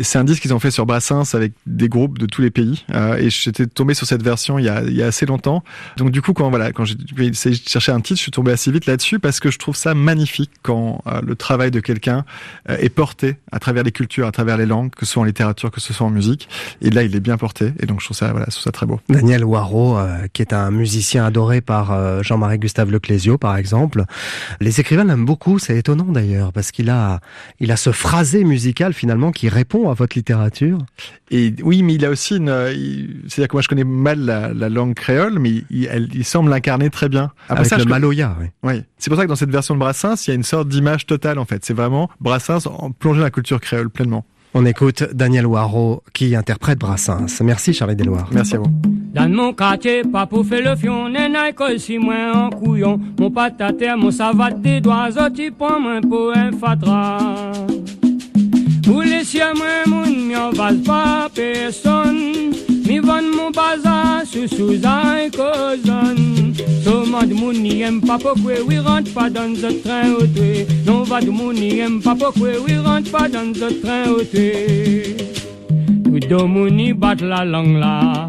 [0.00, 2.84] C'est un disque qu'ils ont fait sur Brassens avec des groupes de tous les pays.
[2.94, 5.62] Euh, et j'étais tombé sur cette version il y, a, il y a assez longtemps.
[5.98, 6.96] Donc du coup, quand voilà, quand j'ai
[7.34, 10.52] chercher un titre, je suis tombé assez vite là-dessus parce que je trouve ça magnifique
[10.62, 12.24] quand euh, le travail de quelqu'un
[12.70, 15.26] euh, est porté à travers les cultures, à travers les langues, que ce soit en
[15.26, 16.48] littérature, que ce soit en musique.
[16.80, 17.72] Et là, il est bien porté.
[17.80, 19.00] Et donc je trouve ça, voilà, je trouve ça très beau.
[19.08, 24.04] Daniel Waro, euh, qui est un musicien adoré par euh, Jean-Marie Gustave Leclésio, par exemple.
[24.60, 27.20] Les écrivains l'aiment beaucoup, c'est étonnant d'ailleurs, parce qu'il a,
[27.60, 30.78] il a ce phrasé musical finalement qui répond à votre littérature.
[31.30, 32.48] Et oui, mais il a aussi une.
[32.48, 32.72] euh,
[33.28, 36.50] C'est-à-dire que moi, je connais mal la, la langue créole, mais il, elle- il semble
[36.50, 37.32] l'incarner très bien.
[37.48, 38.46] avec ça, le je- maloya, oui.
[38.62, 38.82] Oui.
[38.98, 41.06] C'est pour ça que dans cette version de Brassens, il y a une sorte d'image
[41.06, 41.64] totale, en fait.
[41.64, 44.24] C'est vraiment Brassens en plongé dans la culture créole pleinement.
[44.58, 47.42] On écoute Daniel Waro qui interprète Brassens.
[47.44, 48.26] Merci Charlie Deloire.
[48.32, 48.70] Merci à vous.
[49.12, 52.98] Dans mon quartier, pas pour faire le fion, n'est que si moi en couillon.
[53.18, 57.18] Mon patate, mon savate des doigts, tu prends moi pour un fatra.
[58.82, 62.54] Pour les siens, moi, moun, en vase pas personne.
[62.86, 63.85] Mi vend mon bazar
[64.36, 66.52] sous sous un causon.
[66.84, 70.66] Soma de moun, n'y aime pas pourquoi, oui, rentre pas dans ce train au tué.
[70.86, 74.20] Non, va de moun, n'y aime pas pourquoi, oui, rentre pas dans ce train au.
[76.04, 78.28] Tout de moun, y bat la langue là.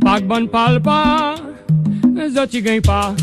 [0.00, 1.34] Pas bonne parle pas,
[2.52, 3.14] y gagnent pas.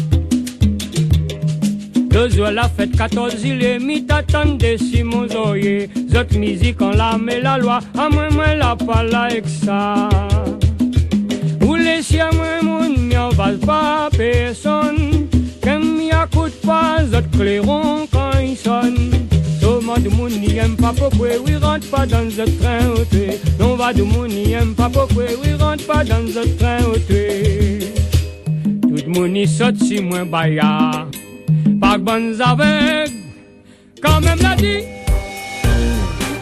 [2.11, 5.89] Deux heures la fête, 14 il est mis t'attendez Simon Zoye.
[6.11, 10.09] Zot musique en la met la loi, à moi moi la pas là avec ça.
[11.65, 15.27] Ou laissez à moi mon mi en va pas personne.
[15.61, 19.11] Qu'un mi écoute pas, zot clairon quand il sonne.
[19.61, 23.39] Tout le monde moun aime pas pourquoi, oui rentre pas dans ce train au tué.
[23.59, 27.79] Non va du moun aime pas pourquoi, oui rentre pas dans ce train au tué.
[28.81, 30.91] Tout monde y saute si moins baya.
[31.79, 33.11] Pas que bonnes avec,
[34.01, 35.02] quand même l'a.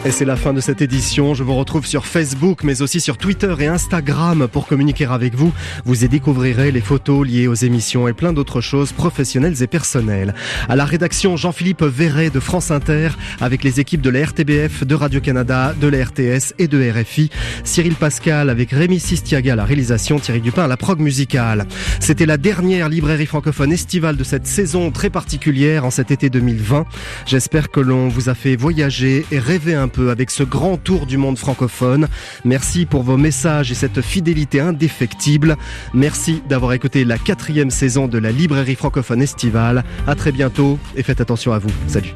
[0.04, 1.32] Et c'est la fin de cette édition.
[1.32, 5.52] Je vous retrouve sur Facebook, mais aussi sur Twitter et Instagram pour communiquer avec vous.
[5.84, 10.34] Vous y découvrirez les photos liées aux émissions et plein d'autres choses professionnelles et personnelles.
[10.68, 14.94] À la rédaction, Jean-Philippe Verret de France Inter, avec les équipes de la RTBF, de
[14.96, 17.30] Radio-Canada, de la RTS et de RFI.
[17.62, 21.68] Cyril Pascal avec Rémi Sistiaga à la réalisation, Thierry Dupin à la prog musicale.
[22.00, 26.86] C'était la dernière librairie francophone estivale de cette saison très particulière en cet été 2020.
[27.24, 31.16] J'espère que l'on vous a fait voyager et rêver un avec ce grand tour du
[31.16, 32.08] monde francophone.
[32.44, 35.56] Merci pour vos messages et cette fidélité indéfectible.
[35.94, 39.84] Merci d'avoir écouté la quatrième saison de la librairie francophone estivale.
[40.06, 41.70] À très bientôt et faites attention à vous.
[41.86, 42.14] Salut.